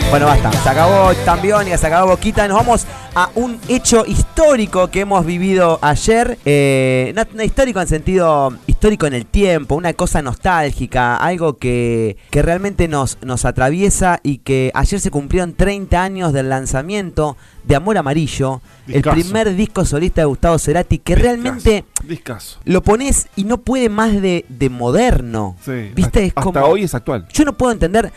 Bueno, 0.10 0.26
basta. 0.26 0.52
Se 0.54 0.70
acabó 0.70 1.14
Tambiónica, 1.26 1.78
se 1.78 1.88
acabó 1.88 2.12
Boquita. 2.12 2.48
Nos 2.48 2.58
vamos 2.58 2.88
a 3.14 3.30
un 3.36 3.60
hecho 3.68 4.06
histórico 4.06 4.88
que 4.90 5.02
hemos 5.02 5.26
vivido 5.26 5.80
ayer. 5.82 6.38
Eh, 6.46 7.12
no, 7.14 7.24
no 7.34 7.44
histórico 7.44 7.82
en 7.82 7.88
sentido 7.88 8.54
histórico 8.68 9.06
en 9.06 9.14
el 9.14 9.26
tiempo, 9.26 9.76
una 9.76 9.94
cosa 9.94 10.22
nostálgica, 10.22 11.18
algo 11.18 11.58
que, 11.58 12.16
que 12.30 12.42
realmente 12.42 12.88
nos, 12.88 13.18
nos 13.22 13.44
atraviesa 13.44 14.20
y 14.24 14.38
que 14.38 14.72
ayer 14.76 15.00
se 15.00 15.12
cumplieron 15.12 15.54
30 15.54 16.02
años 16.02 16.32
del 16.32 16.50
lanzamiento 16.50 17.36
de 17.64 17.76
Amor 17.76 17.98
Amarillo, 17.98 18.62
el 18.88 19.02
primer 19.02 19.56
disco 19.56 19.84
solista 19.84 20.22
de 20.22 20.26
Gustavo 20.26 20.58
Cerati, 20.58 21.00
que 21.00 21.16
realmente 21.16 21.84
Discaso. 22.04 22.60
lo 22.64 22.82
pones 22.82 23.28
y 23.36 23.44
no 23.44 23.58
puede 23.58 23.90
más 23.90 24.22
de, 24.22 24.46
de 24.48 24.70
moderno. 24.70 25.58
Sí. 25.66 25.92
¿Viste? 25.94 26.20
Hasta, 26.20 26.20
es 26.22 26.34
como... 26.34 26.60
hasta 26.60 26.66
hoy 26.66 26.84
es 26.84 26.96
actual. 26.96 27.28
Yo 27.34 27.44
no 27.44 27.58
puedo 27.58 27.74
entender, 27.74 28.14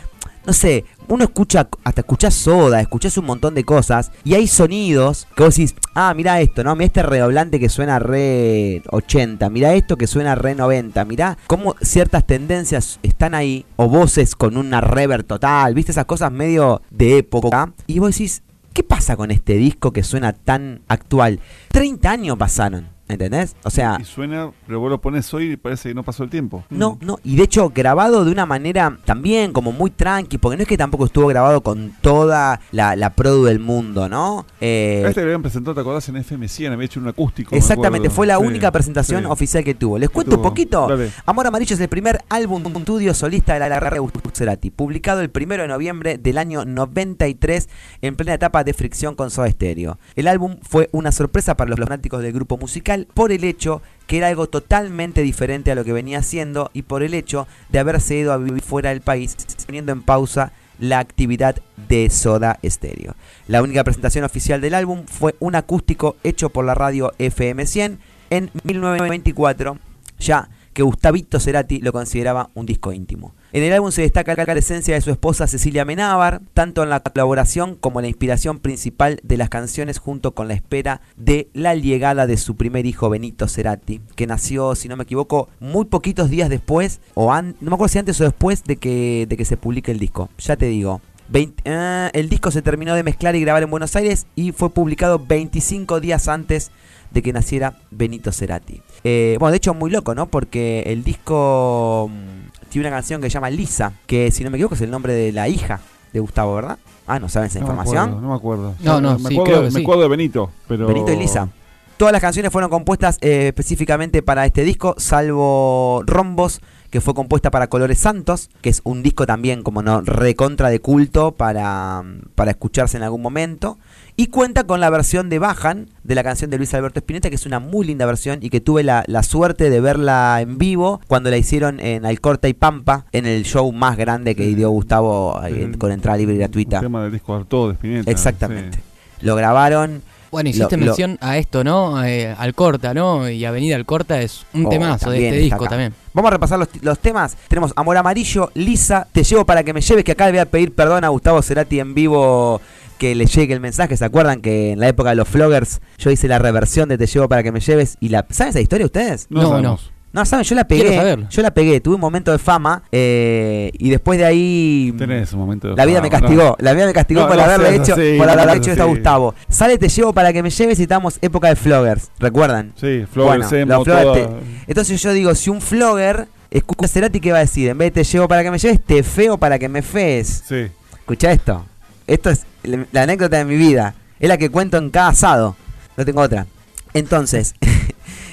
no 0.46 0.52
sé, 0.52 0.84
uno 1.08 1.24
escucha, 1.24 1.68
hasta 1.84 2.00
escuchás 2.00 2.34
soda, 2.34 2.80
escuchás 2.80 3.16
un 3.18 3.26
montón 3.26 3.54
de 3.54 3.64
cosas 3.64 4.10
y 4.24 4.34
hay 4.34 4.46
sonidos 4.46 5.26
que 5.36 5.42
vos 5.42 5.56
decís, 5.56 5.74
ah, 5.94 6.12
mira 6.14 6.40
esto, 6.40 6.64
¿no? 6.64 6.74
Mira 6.74 6.86
este 6.86 7.02
redoblante 7.02 7.60
que 7.60 7.68
suena 7.68 7.98
re 7.98 8.82
80, 8.90 9.50
mira 9.50 9.74
esto 9.74 9.96
que 9.96 10.06
suena 10.06 10.34
re 10.34 10.54
90, 10.54 11.04
mira 11.04 11.38
cómo 11.46 11.74
ciertas 11.82 12.26
tendencias 12.26 12.98
están 13.02 13.34
ahí, 13.34 13.66
o 13.76 13.88
voces 13.88 14.34
con 14.34 14.56
una 14.56 14.80
reverb 14.80 15.24
total, 15.24 15.74
¿viste? 15.74 15.92
Esas 15.92 16.04
cosas 16.06 16.32
medio 16.32 16.82
de 16.90 17.18
época. 17.18 17.72
Y 17.86 17.98
vos 17.98 18.12
decís, 18.12 18.42
¿qué 18.72 18.82
pasa 18.82 19.16
con 19.16 19.30
este 19.30 19.54
disco 19.54 19.92
que 19.92 20.02
suena 20.02 20.32
tan 20.32 20.82
actual? 20.88 21.40
30 21.68 22.10
años 22.10 22.38
pasaron. 22.38 22.88
¿Entendés? 23.10 23.56
O 23.64 23.70
sea, 23.70 23.98
Y 24.00 24.04
suena, 24.04 24.50
pero 24.66 24.80
vos 24.80 24.90
lo 24.90 25.00
pones 25.00 25.32
hoy 25.34 25.52
y 25.52 25.56
parece 25.56 25.88
que 25.90 25.94
no 25.94 26.02
pasó 26.02 26.22
el 26.24 26.30
tiempo. 26.30 26.64
no, 26.70 26.98
no, 27.00 27.18
y 27.24 27.36
de 27.36 27.44
hecho 27.44 27.70
grabado 27.74 28.24
de 28.24 28.32
una 28.32 28.46
manera 28.46 28.98
también 29.04 29.52
como 29.52 29.72
muy 29.72 29.90
tranqui, 29.90 30.38
porque 30.38 30.56
no 30.56 30.62
es 30.62 30.68
que 30.68 30.76
tampoco 30.76 31.06
estuvo 31.06 31.26
grabado 31.28 31.62
con 31.62 31.92
toda 32.00 32.60
la, 32.72 32.96
la 32.96 33.10
produ 33.14 33.44
del 33.44 33.60
mundo, 33.60 34.08
¿no? 34.08 34.46
Eh, 34.60 35.04
Este 35.06 35.20
lo 35.20 35.26
habían 35.26 35.42
presentado, 35.42 35.74
¿te 35.74 35.80
acordás? 35.80 36.08
En 36.08 36.16
FM 36.16 36.48
100, 36.48 36.72
había 36.72 36.86
hecho 36.86 37.00
un 37.00 37.08
acústico. 37.08 37.52
me 37.52 37.58
exactamente, 37.58 38.10
fue 38.10 38.26
la 38.26 38.36
Sí, 38.38 38.44
única 38.44 38.70
presentación 38.72 39.22
sí. 39.22 39.26
oficial 39.30 39.64
que 39.64 39.74
tuvo. 39.74 39.98
Les 39.98 40.10
cuento 40.10 40.36
un 40.36 40.42
poquito. 40.42 40.86
Dale. 40.88 41.10
Amor 41.26 41.46
Amarillo 41.46 41.74
es 41.74 41.80
el 41.80 41.88
primer 41.88 42.22
álbum 42.28 42.62
estudio 42.90 43.14
solista 43.14 43.54
de 43.54 43.60
la 43.60 43.68
de 43.68 43.98
Gustavo 44.00 44.30
Cerati, 44.34 44.70
publicado 44.70 45.20
el 45.20 45.30
primero 45.30 45.62
de 45.62 45.68
noviembre 45.68 46.18
del 46.18 46.38
año 46.38 46.64
93 46.64 47.68
en 48.02 48.16
plena 48.16 48.34
etapa 48.34 48.64
de 48.64 48.74
fricción 48.74 49.14
con 49.14 49.30
Soda 49.30 49.48
Stereo. 49.48 49.96
El 50.16 50.26
álbum 50.26 50.56
fue 50.62 50.88
una 50.90 51.12
sorpresa 51.12 51.56
para 51.56 51.70
los 51.70 51.78
fanáticos 51.78 52.20
del 52.20 52.32
grupo 52.32 52.58
musical 52.58 52.99
por 53.06 53.32
el 53.32 53.44
hecho 53.44 53.82
que 54.06 54.18
era 54.18 54.26
algo 54.26 54.48
totalmente 54.48 55.22
diferente 55.22 55.70
a 55.70 55.76
lo 55.76 55.84
que 55.84 55.92
venía 55.92 56.18
haciendo 56.18 56.70
y 56.74 56.82
por 56.82 57.04
el 57.04 57.14
hecho 57.14 57.46
de 57.68 57.78
haberse 57.78 58.16
ido 58.16 58.32
a 58.32 58.38
vivir 58.38 58.60
fuera 58.60 58.90
del 58.90 59.02
país, 59.02 59.36
poniendo 59.66 59.92
en 59.92 60.02
pausa 60.02 60.52
la 60.80 60.98
actividad 60.98 61.56
de 61.88 62.10
Soda 62.10 62.58
Stereo. 62.64 63.14
La 63.46 63.62
única 63.62 63.84
presentación 63.84 64.24
oficial 64.24 64.60
del 64.60 64.74
álbum 64.74 65.04
fue 65.06 65.36
un 65.38 65.54
acústico 65.54 66.16
hecho 66.24 66.50
por 66.50 66.64
la 66.64 66.74
radio 66.74 67.12
FM 67.18 67.66
100 67.66 68.00
en 68.30 68.50
1994, 68.64 69.78
ya 70.18 70.48
que 70.80 70.84
Gustavito 70.84 71.38
Cerati 71.38 71.80
lo 71.80 71.92
consideraba 71.92 72.48
un 72.54 72.64
disco 72.64 72.90
íntimo. 72.90 73.34
En 73.52 73.62
el 73.62 73.72
álbum 73.74 73.90
se 73.90 74.00
destaca 74.00 74.34
la 74.34 74.46
presencia 74.46 74.94
de 74.94 75.02
su 75.02 75.10
esposa 75.10 75.46
Cecilia 75.46 75.84
Menábar, 75.84 76.40
tanto 76.54 76.82
en 76.82 76.88
la 76.88 77.00
colaboración 77.00 77.74
como 77.74 78.00
la 78.00 78.08
inspiración 78.08 78.60
principal 78.60 79.20
de 79.22 79.36
las 79.36 79.50
canciones 79.50 79.98
junto 79.98 80.32
con 80.32 80.48
la 80.48 80.54
espera 80.54 81.02
de 81.18 81.50
la 81.52 81.74
llegada 81.74 82.26
de 82.26 82.38
su 82.38 82.56
primer 82.56 82.86
hijo 82.86 83.10
Benito 83.10 83.46
Cerati, 83.46 84.00
que 84.16 84.26
nació, 84.26 84.74
si 84.74 84.88
no 84.88 84.96
me 84.96 85.02
equivoco, 85.02 85.50
muy 85.60 85.84
poquitos 85.84 86.30
días 86.30 86.48
después, 86.48 87.00
o 87.12 87.30
an- 87.30 87.56
no 87.60 87.68
me 87.70 87.74
acuerdo 87.74 87.92
si 87.92 87.98
antes 87.98 88.18
o 88.22 88.24
después 88.24 88.64
de 88.64 88.76
que, 88.76 89.26
de 89.28 89.36
que 89.36 89.44
se 89.44 89.58
publique 89.58 89.90
el 89.92 89.98
disco. 89.98 90.30
Ya 90.38 90.56
te 90.56 90.64
digo. 90.64 91.02
20 91.28 91.62
ah, 91.70 92.10
el 92.12 92.28
disco 92.28 92.50
se 92.50 92.60
terminó 92.62 92.94
de 92.96 93.04
mezclar 93.04 93.36
y 93.36 93.40
grabar 93.40 93.62
en 93.62 93.70
Buenos 93.70 93.94
Aires 93.94 94.26
y 94.34 94.50
fue 94.50 94.70
publicado 94.70 95.20
25 95.20 96.00
días 96.00 96.26
antes 96.26 96.72
de 97.10 97.22
que 97.22 97.32
naciera 97.32 97.74
Benito 97.90 98.32
Cerati. 98.32 98.82
Eh, 99.04 99.36
bueno, 99.38 99.50
de 99.52 99.56
hecho 99.56 99.74
muy 99.74 99.90
loco, 99.90 100.14
¿no? 100.14 100.26
Porque 100.26 100.82
el 100.86 101.02
disco 101.04 102.10
mm, 102.10 102.68
tiene 102.68 102.88
una 102.88 102.96
canción 102.96 103.20
que 103.20 103.28
se 103.28 103.34
llama 103.34 103.50
Lisa, 103.50 103.92
que 104.06 104.30
si 104.30 104.44
no 104.44 104.50
me 104.50 104.56
equivoco 104.58 104.74
es 104.74 104.80
el 104.80 104.90
nombre 104.90 105.12
de 105.12 105.32
la 105.32 105.48
hija 105.48 105.80
de 106.12 106.20
Gustavo, 106.20 106.54
¿verdad? 106.54 106.78
Ah, 107.06 107.18
¿no 107.18 107.28
saben 107.28 107.48
esa 107.48 107.58
No 107.60 107.66
me 107.66 107.72
información? 107.72 108.02
acuerdo, 108.08 108.20
no 108.20 108.28
me 108.28 108.34
acuerdo. 108.34 108.74
No, 108.80 109.00
no, 109.00 109.18
me 109.18 109.28
sí, 109.28 109.34
acuerdo, 109.34 109.44
creo 109.44 109.58
que 109.60 109.64
me 109.66 109.70
sí. 109.72 109.82
acuerdo 109.82 110.02
de 110.02 110.08
Benito, 110.08 110.50
pero... 110.68 110.86
Benito 110.86 111.12
y 111.12 111.16
Lisa. 111.16 111.48
Todas 111.96 112.12
las 112.12 112.22
canciones 112.22 112.50
fueron 112.50 112.70
compuestas 112.70 113.18
eh, 113.20 113.48
específicamente 113.48 114.22
para 114.22 114.46
este 114.46 114.64
disco, 114.64 114.94
salvo 114.96 116.02
Rombos, 116.06 116.60
que 116.88 117.00
fue 117.02 117.12
compuesta 117.12 117.50
para 117.50 117.66
Colores 117.66 117.98
Santos, 117.98 118.48
que 118.62 118.70
es 118.70 118.80
un 118.84 119.02
disco 119.02 119.26
también 119.26 119.62
como 119.62 119.82
no 119.82 120.00
recontra 120.00 120.70
de 120.70 120.80
culto 120.80 121.32
para, 121.32 122.02
para 122.34 122.52
escucharse 122.52 122.96
en 122.96 123.02
algún 123.02 123.20
momento. 123.20 123.78
Y 124.20 124.26
cuenta 124.26 124.64
con 124.64 124.80
la 124.80 124.90
versión 124.90 125.30
de 125.30 125.38
Bajan 125.38 125.86
de 126.04 126.14
la 126.14 126.22
canción 126.22 126.50
de 126.50 126.58
Luis 126.58 126.74
Alberto 126.74 126.98
Spinetta, 127.00 127.30
que 127.30 127.36
es 127.36 127.46
una 127.46 127.58
muy 127.58 127.86
linda 127.86 128.04
versión 128.04 128.40
y 128.42 128.50
que 128.50 128.60
tuve 128.60 128.82
la, 128.82 129.02
la 129.06 129.22
suerte 129.22 129.70
de 129.70 129.80
verla 129.80 130.38
en 130.42 130.58
vivo 130.58 131.00
cuando 131.06 131.30
la 131.30 131.38
hicieron 131.38 131.80
en 131.80 132.04
Alcorta 132.04 132.46
y 132.46 132.52
Pampa, 132.52 133.06
en 133.12 133.24
el 133.24 133.44
show 133.44 133.72
más 133.72 133.96
grande 133.96 134.34
que 134.34 134.46
dio 134.54 134.68
Gustavo 134.70 135.40
eh, 135.46 135.72
con 135.78 135.90
entrada 135.90 136.18
libre 136.18 136.34
y 136.34 136.36
El 136.36 136.40
gratuita. 136.42 136.80
tema 136.80 137.02
del 137.02 137.12
disco 137.12 137.34
Artó 137.34 137.68
de 137.68 137.74
Spinetta. 137.74 138.10
Exactamente. 138.10 138.76
sí. 138.78 138.84
Lo 139.26 139.36
grabaron. 139.36 140.02
Bueno, 140.30 140.50
hiciste 140.50 140.76
Lo- 140.76 140.80
lo- 140.80 140.86
mención 140.88 141.16
a 141.22 141.38
esto, 141.38 141.64
¿no? 141.64 142.04
Eh, 142.04 142.34
Alcorta, 142.38 142.92
¿no? 142.92 143.28
Y 143.28 143.44
Avenida 143.46 143.74
Alcorta 143.76 144.20
es 144.20 144.44
un 144.52 144.66
Oh, 144.66 144.68
temazo 144.68 145.10
de 145.10 145.28
este 145.28 145.38
disco 145.40 145.62
acá. 145.64 145.70
también. 145.70 145.94
Vamos 146.12 146.28
a 146.28 146.32
repasar 146.32 146.58
los, 146.58 146.68
los 146.82 146.98
temas. 146.98 147.36
Tenemos 147.48 147.72
Amor 147.74 147.96
Amarillo, 147.96 148.50
Lisa, 148.54 149.08
Te 149.12 149.24
llevo 149.24 149.46
para 149.46 149.62
que 149.64 149.72
me 149.72 149.80
lleves, 149.80 150.04
que 150.04 150.12
acá 150.12 150.26
le 150.26 150.32
voy 150.32 150.40
a 150.40 150.46
pedir 150.46 150.74
perdón 150.74 151.04
a 151.04 151.08
Gustavo 151.08 151.40
Cerati 151.42 151.80
en 151.80 151.94
vivo 151.94 152.60
que 153.00 153.14
le 153.16 153.26
llegue 153.26 153.52
el 153.54 153.60
mensaje. 153.60 153.96
¿Se 153.96 154.04
acuerdan 154.04 154.40
que 154.42 154.72
en 154.72 154.78
la 154.78 154.86
época 154.86 155.10
de 155.10 155.16
los 155.16 155.26
floggers 155.26 155.80
yo 155.98 156.10
hice 156.10 156.28
la 156.28 156.38
reversión 156.38 156.88
de 156.88 156.98
Te 156.98 157.06
llevo 157.06 157.28
para 157.28 157.42
que 157.42 157.50
me 157.50 157.58
lleves? 157.58 157.96
y 157.98 158.10
la 158.10 158.24
¿Saben 158.30 158.50
esa 158.50 158.60
historia 158.60 158.86
ustedes? 158.86 159.26
No, 159.30 159.60
No. 159.60 159.78
No, 160.12 160.24
¿saben? 160.24 160.44
Yo 160.44 160.56
la 160.56 160.64
pegué. 160.66 161.18
Yo 161.30 161.40
la 161.42 161.52
pegué. 161.52 161.80
Tuve 161.80 161.94
un 161.94 162.00
momento 162.00 162.32
de 162.32 162.38
fama 162.38 162.82
eh, 162.90 163.70
y 163.78 163.90
después 163.90 164.18
de 164.18 164.24
ahí... 164.24 164.92
Tenés 164.98 165.32
un 165.32 165.38
momento 165.38 165.68
de 165.68 165.76
La 165.76 165.86
vida 165.86 166.02
me 166.02 166.10
castigó, 166.10 166.56
la 166.58 166.72
vida 166.72 166.86
me 166.86 166.92
castigó 166.92 167.20
No, 167.20 167.28
por 167.28 167.36
no 167.36 167.42
haberle 167.44 167.76
hecho, 167.76 167.92
así, 167.92 168.16
por 168.18 168.26
no 168.26 168.32
haberle 168.32 168.56
hecho 168.56 168.70
esto 168.72 168.82
a. 168.82 168.86
Gustavo. 168.86 169.34
Sale, 169.48 169.78
te 169.78 169.88
llevo 169.88 170.12
para 170.12 170.32
que 170.32 170.42
me 170.42 170.50
lleves 170.50 170.80
y 170.80 170.82
estamos 170.82 171.18
época 171.22 171.46
de 171.48 171.54
floggers, 171.54 172.10
¿recuerdan? 172.18 172.72
Sí, 172.74 173.04
Bueno, 173.14 173.48
te- 173.48 174.28
Entonces 174.66 175.00
yo 175.00 175.12
digo, 175.12 175.32
si 175.36 175.48
un 175.48 175.60
flogger 175.60 176.26
escucha 176.50 176.86
a 176.86 176.88
Cerati, 176.88 177.20
¿qué 177.20 177.30
va 177.30 177.38
a 177.38 177.42
decir? 177.42 177.68
En 177.68 177.78
vez 177.78 177.94
de 177.94 178.02
te 178.02 178.04
llevo 178.04 178.26
para 178.26 178.42
que 178.42 178.50
me 178.50 178.58
lleves, 178.58 178.80
te 178.84 179.04
feo 179.04 179.38
para 179.38 179.60
que 179.60 179.68
me 179.68 179.80
fees. 179.80 180.42
Sí. 180.44 180.66
Escucha 180.92 181.30
esto. 181.30 181.64
Esto 182.08 182.30
es 182.30 182.44
la 182.62 183.02
anécdota 183.02 183.38
de 183.38 183.44
mi 183.44 183.56
vida. 183.56 183.94
Es 184.18 184.28
la 184.28 184.36
que 184.38 184.50
cuento 184.50 184.76
en 184.76 184.90
cada 184.90 185.08
asado. 185.08 185.56
No 185.96 186.04
tengo 186.04 186.20
otra. 186.20 186.46
Entonces, 186.94 187.54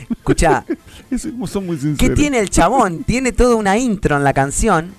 escucha, 0.09 0.65
Es- 1.11 1.27
son 1.45 1.65
muy 1.65 1.77
sinceros. 1.77 1.97
¿qué 1.99 2.09
tiene 2.09 2.39
el 2.39 2.49
chabón? 2.49 3.03
Tiene 3.05 3.31
toda 3.31 3.55
una 3.55 3.77
intro 3.77 4.17
en 4.17 4.23
la 4.23 4.33
canción 4.33 4.93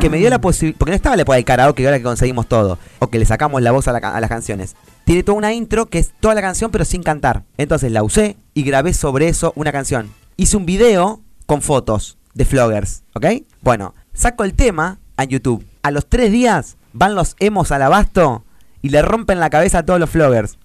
que 0.00 0.10
me 0.10 0.18
dio 0.18 0.28
la 0.30 0.40
posibilidad. 0.40 0.78
Porque 0.78 0.90
no 0.90 0.96
estaba 0.96 1.16
la 1.16 1.22
época 1.22 1.36
del 1.36 1.44
karaoke, 1.44 1.84
ahora 1.84 1.98
que 1.98 2.04
conseguimos 2.04 2.46
todo. 2.48 2.78
O 2.98 3.08
que 3.08 3.18
le 3.18 3.24
sacamos 3.24 3.62
la 3.62 3.70
voz 3.72 3.88
a, 3.88 3.92
la 3.92 3.98
a 3.98 4.20
las 4.20 4.28
canciones. 4.28 4.74
Tiene 5.04 5.22
toda 5.22 5.38
una 5.38 5.52
intro 5.52 5.86
que 5.86 5.98
es 5.98 6.12
toda 6.20 6.34
la 6.34 6.40
canción, 6.42 6.70
pero 6.70 6.84
sin 6.84 7.02
cantar. 7.02 7.44
Entonces 7.58 7.90
la 7.92 8.02
usé 8.02 8.36
y 8.54 8.62
grabé 8.62 8.94
sobre 8.94 9.28
eso 9.28 9.52
una 9.56 9.72
canción. 9.72 10.10
Hice 10.36 10.56
un 10.56 10.66
video 10.66 11.20
con 11.46 11.62
fotos 11.62 12.18
de 12.34 12.44
floggers, 12.44 13.02
¿ok? 13.14 13.26
Bueno, 13.60 13.94
saco 14.14 14.44
el 14.44 14.54
tema 14.54 14.98
a 15.16 15.24
YouTube. 15.24 15.64
A 15.82 15.90
los 15.90 16.06
tres 16.08 16.32
días 16.32 16.76
van 16.92 17.14
los 17.14 17.36
emos 17.40 17.72
al 17.72 17.82
abasto 17.82 18.44
y 18.82 18.90
le 18.90 19.00
rompen 19.00 19.40
la 19.40 19.48
cabeza 19.48 19.78
a 19.78 19.82
todos 19.84 19.98
los 20.00 20.10
floggers. 20.10 20.58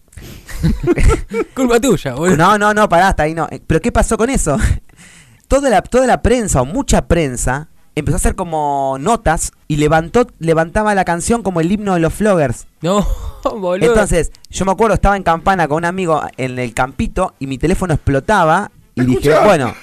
Culpa 1.55 1.79
tuya, 1.79 2.15
boludo. 2.15 2.35
No, 2.35 2.57
no, 2.57 2.73
no, 2.73 2.89
pará, 2.89 3.09
hasta 3.09 3.23
ahí 3.23 3.33
no. 3.33 3.47
Eh, 3.51 3.61
Pero 3.65 3.79
¿qué 3.79 3.91
pasó 3.91 4.17
con 4.17 4.29
eso? 4.29 4.57
toda, 5.47 5.69
la, 5.69 5.81
toda 5.81 6.07
la 6.07 6.21
prensa 6.21 6.61
o 6.61 6.65
mucha 6.65 7.07
prensa 7.07 7.69
empezó 7.95 8.15
a 8.15 8.17
hacer 8.17 8.35
como 8.35 8.97
notas 8.99 9.51
y 9.67 9.77
levantó, 9.77 10.27
levantaba 10.39 10.93
la 10.93 11.05
canción 11.05 11.41
como 11.41 11.61
el 11.61 11.71
himno 11.71 11.93
de 11.95 11.99
los 11.99 12.13
floggers. 12.13 12.67
No, 12.81 13.07
boludo. 13.43 13.89
Entonces, 13.89 14.31
yo 14.49 14.65
me 14.65 14.71
acuerdo, 14.71 14.95
estaba 14.95 15.17
en 15.17 15.23
campana 15.23 15.67
con 15.67 15.77
un 15.77 15.85
amigo 15.85 16.21
en 16.37 16.59
el 16.59 16.73
campito 16.73 17.33
y 17.39 17.47
mi 17.47 17.57
teléfono 17.57 17.93
explotaba 17.93 18.71
y 18.95 19.05
dije, 19.05 19.31
bueno, 19.45 19.73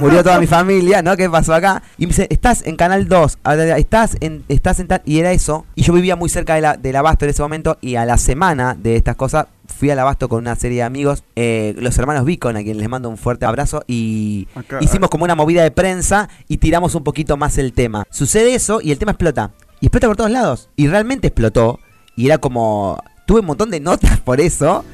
murió 0.00 0.22
toda 0.22 0.38
mi 0.40 0.46
familia, 0.46 1.02
¿no? 1.02 1.16
¿Qué 1.16 1.28
pasó 1.28 1.54
acá? 1.54 1.82
Y 1.98 2.02
me 2.06 2.08
dice, 2.08 2.26
estás 2.30 2.64
en 2.66 2.76
Canal 2.76 3.08
2, 3.08 3.38
a- 3.44 3.50
a- 3.52 3.76
estás 3.78 4.16
en, 4.20 4.44
estás 4.48 4.80
en 4.80 4.88
tal-". 4.88 5.02
Y 5.04 5.18
era 5.18 5.32
eso. 5.32 5.66
Y 5.74 5.82
yo 5.82 5.92
vivía 5.92 6.16
muy 6.16 6.28
cerca 6.28 6.54
de 6.54 6.60
la, 6.60 6.76
del 6.76 6.96
abasto 6.96 7.24
en 7.24 7.30
ese 7.30 7.42
momento 7.42 7.78
y 7.80 7.96
a 7.96 8.04
la 8.04 8.16
semana 8.18 8.74
de 8.78 8.96
estas 8.96 9.16
cosas 9.16 9.46
fui 9.66 9.90
al 9.90 9.98
abasto 9.98 10.28
con 10.28 10.38
una 10.40 10.54
serie 10.54 10.78
de 10.78 10.82
amigos, 10.84 11.24
eh, 11.34 11.74
los 11.78 11.96
hermanos 11.98 12.24
Beacon, 12.24 12.56
a 12.56 12.60
quienes 12.60 12.76
les 12.76 12.88
mando 12.88 13.08
un 13.08 13.16
fuerte 13.16 13.46
abrazo 13.46 13.82
y 13.86 14.46
Acá- 14.54 14.78
hicimos 14.80 15.10
como 15.10 15.24
una 15.24 15.34
movida 15.34 15.62
de 15.62 15.70
prensa 15.70 16.28
y 16.48 16.58
tiramos 16.58 16.94
un 16.94 17.02
poquito 17.04 17.36
más 17.36 17.58
el 17.58 17.72
tema. 17.72 18.04
Sucede 18.10 18.54
eso 18.54 18.80
y 18.80 18.92
el 18.92 18.98
tema 18.98 19.12
explota. 19.12 19.50
Y 19.80 19.86
explota 19.86 20.06
por 20.06 20.16
todos 20.16 20.30
lados. 20.30 20.68
Y 20.76 20.86
realmente 20.88 21.26
explotó. 21.28 21.80
Y 22.16 22.26
era 22.26 22.38
como... 22.38 23.02
Tuve 23.26 23.40
un 23.40 23.46
montón 23.46 23.70
de 23.70 23.80
notas 23.80 24.20
por 24.24 24.40
eso. 24.40 24.84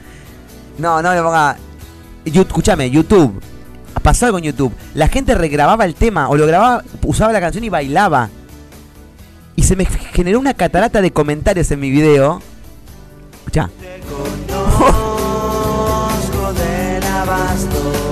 No, 0.79 1.03
no 1.03 1.11
me 1.13 1.21
ponga... 1.23 1.57
Escúchame, 2.25 2.91
YouTube. 2.91 3.41
Pasó 4.01 4.27
algo 4.27 4.39
en 4.39 4.45
YouTube. 4.45 4.73
La 4.95 5.09
gente 5.09 5.35
regrababa 5.35 5.85
el 5.85 5.95
tema 5.95 6.29
o 6.29 6.37
lo 6.37 6.47
grababa, 6.47 6.83
usaba 7.05 7.33
la 7.33 7.41
canción 7.41 7.65
y 7.65 7.69
bailaba. 7.69 8.31
Y 9.57 9.63
se 9.65 9.77
me 9.77 9.85
generó 9.85 10.39
una 10.39 10.55
catarata 10.55 11.01
de 11.03 11.11
comentarios 11.11 11.71
en 11.71 11.81
mi 11.81 11.91
video. 11.91 12.41
Escuchá. 13.41 13.69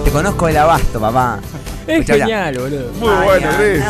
Te 0.05 0.11
conozco 0.11 0.47
del 0.47 0.57
abasto, 0.57 1.01
papá. 1.01 1.41
es 1.87 2.01
Escuchá, 2.01 2.15
mirá. 2.15 2.27
genial, 2.27 2.59
boludo. 2.59 2.93
Muy 2.95 3.25
bueno, 3.27 3.49
Gris. 3.59 3.83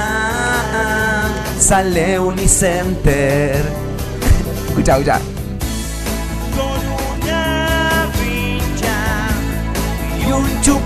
Sale 1.59 2.19
Unicenter. 2.19 3.57
escucha, 4.69 4.93
escucha. 4.99 5.21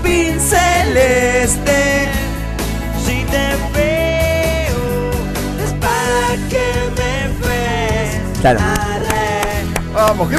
Un 0.01 0.07
chupín 0.07 0.39
celeste. 0.39 2.09
Si 3.05 3.23
te 3.25 3.55
veo 3.73 5.11
es 5.63 5.73
para 5.73 6.49
que 6.49 6.65
me 6.97 7.47
ves 7.47 8.39
Claro. 8.41 8.90
¡Vamos! 10.01 10.29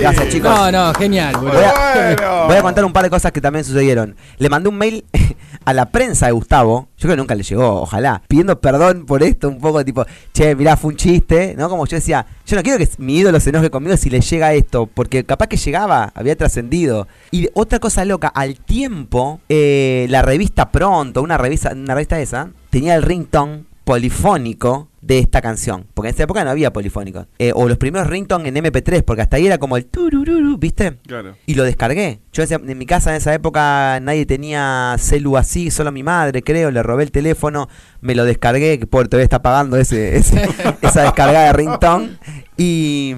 Gracias, 0.00 0.28
chicos. 0.30 0.50
No, 0.50 0.72
no, 0.72 0.94
genial, 0.94 1.34
boludo. 1.36 1.52
Voy 1.52 1.62
a, 1.62 1.92
Bueno. 1.94 2.44
voy 2.46 2.56
a 2.56 2.62
contar 2.62 2.84
un 2.86 2.92
par 2.92 3.04
de 3.04 3.10
cosas 3.10 3.32
que 3.32 3.40
también 3.40 3.62
sucedieron. 3.62 4.16
Le 4.38 4.48
mandé 4.48 4.70
un 4.70 4.76
mail 4.76 5.04
a 5.64 5.74
la 5.74 5.90
prensa 5.90 6.26
de 6.26 6.32
Gustavo, 6.32 6.88
yo 6.96 7.02
creo 7.02 7.12
que 7.12 7.16
nunca 7.18 7.34
le 7.34 7.42
llegó, 7.42 7.82
ojalá, 7.82 8.22
pidiendo 8.26 8.58
perdón 8.60 9.04
por 9.04 9.22
esto, 9.22 9.48
un 9.48 9.60
poco 9.60 9.84
tipo, 9.84 10.06
che, 10.32 10.54
mirá, 10.54 10.78
fue 10.78 10.90
un 10.90 10.96
chiste, 10.96 11.54
¿no? 11.56 11.68
Como 11.68 11.86
yo 11.86 11.96
decía, 11.96 12.24
yo 12.46 12.56
no 12.56 12.62
quiero 12.62 12.78
que 12.78 12.88
mi 12.96 13.18
ídolo 13.18 13.38
se 13.40 13.50
enoje 13.50 13.70
conmigo 13.70 13.96
si 13.98 14.08
le 14.08 14.22
llega 14.22 14.54
esto, 14.54 14.86
porque 14.86 15.24
capaz 15.24 15.48
que 15.48 15.58
llegaba, 15.58 16.10
había 16.14 16.34
trascendido. 16.34 17.06
Y 17.30 17.48
otra 17.52 17.78
cosa 17.80 18.06
loca, 18.06 18.28
al 18.28 18.56
tiempo, 18.56 19.40
eh, 19.50 20.06
la 20.08 20.22
revista 20.22 20.70
Pronto, 20.70 21.20
una 21.20 21.36
revista, 21.36 21.72
una 21.72 21.94
revista 21.94 22.18
esa, 22.20 22.48
tenía 22.70 22.94
el 22.94 23.02
ringtone 23.02 23.64
polifónico 23.84 24.88
de 25.06 25.18
esta 25.18 25.42
canción. 25.42 25.86
Porque 25.92 26.08
en 26.08 26.14
esa 26.14 26.22
época 26.24 26.44
no 26.44 26.50
había 26.50 26.72
polifónico. 26.72 27.26
Eh, 27.38 27.52
o 27.54 27.68
los 27.68 27.76
primeros 27.78 28.08
ringtone 28.08 28.48
en 28.48 28.54
MP3, 28.56 29.02
porque 29.02 29.22
hasta 29.22 29.36
ahí 29.36 29.46
era 29.46 29.58
como 29.58 29.76
el 29.76 29.84
turururu, 29.84 30.56
¿viste? 30.56 30.98
Claro. 31.06 31.36
Y 31.46 31.54
lo 31.54 31.64
descargué. 31.64 32.20
Yo 32.32 32.42
en 32.44 32.78
mi 32.78 32.86
casa 32.86 33.10
en 33.10 33.16
esa 33.16 33.34
época 33.34 34.00
nadie 34.00 34.24
tenía 34.26 34.96
celu 34.98 35.36
así, 35.36 35.70
solo 35.70 35.92
mi 35.92 36.02
madre, 36.02 36.42
creo. 36.42 36.70
Le 36.70 36.82
robé 36.82 37.02
el 37.04 37.10
teléfono, 37.10 37.68
me 38.00 38.14
lo 38.14 38.24
descargué, 38.24 38.78
que 38.78 38.86
por 38.86 39.06
todavía 39.08 39.24
está 39.24 39.42
pagando 39.42 39.76
ese, 39.76 40.16
ese- 40.16 40.48
esa 40.82 41.02
descargada 41.02 41.46
de 41.48 41.52
ringtone. 41.52 42.18
Y, 42.56 43.14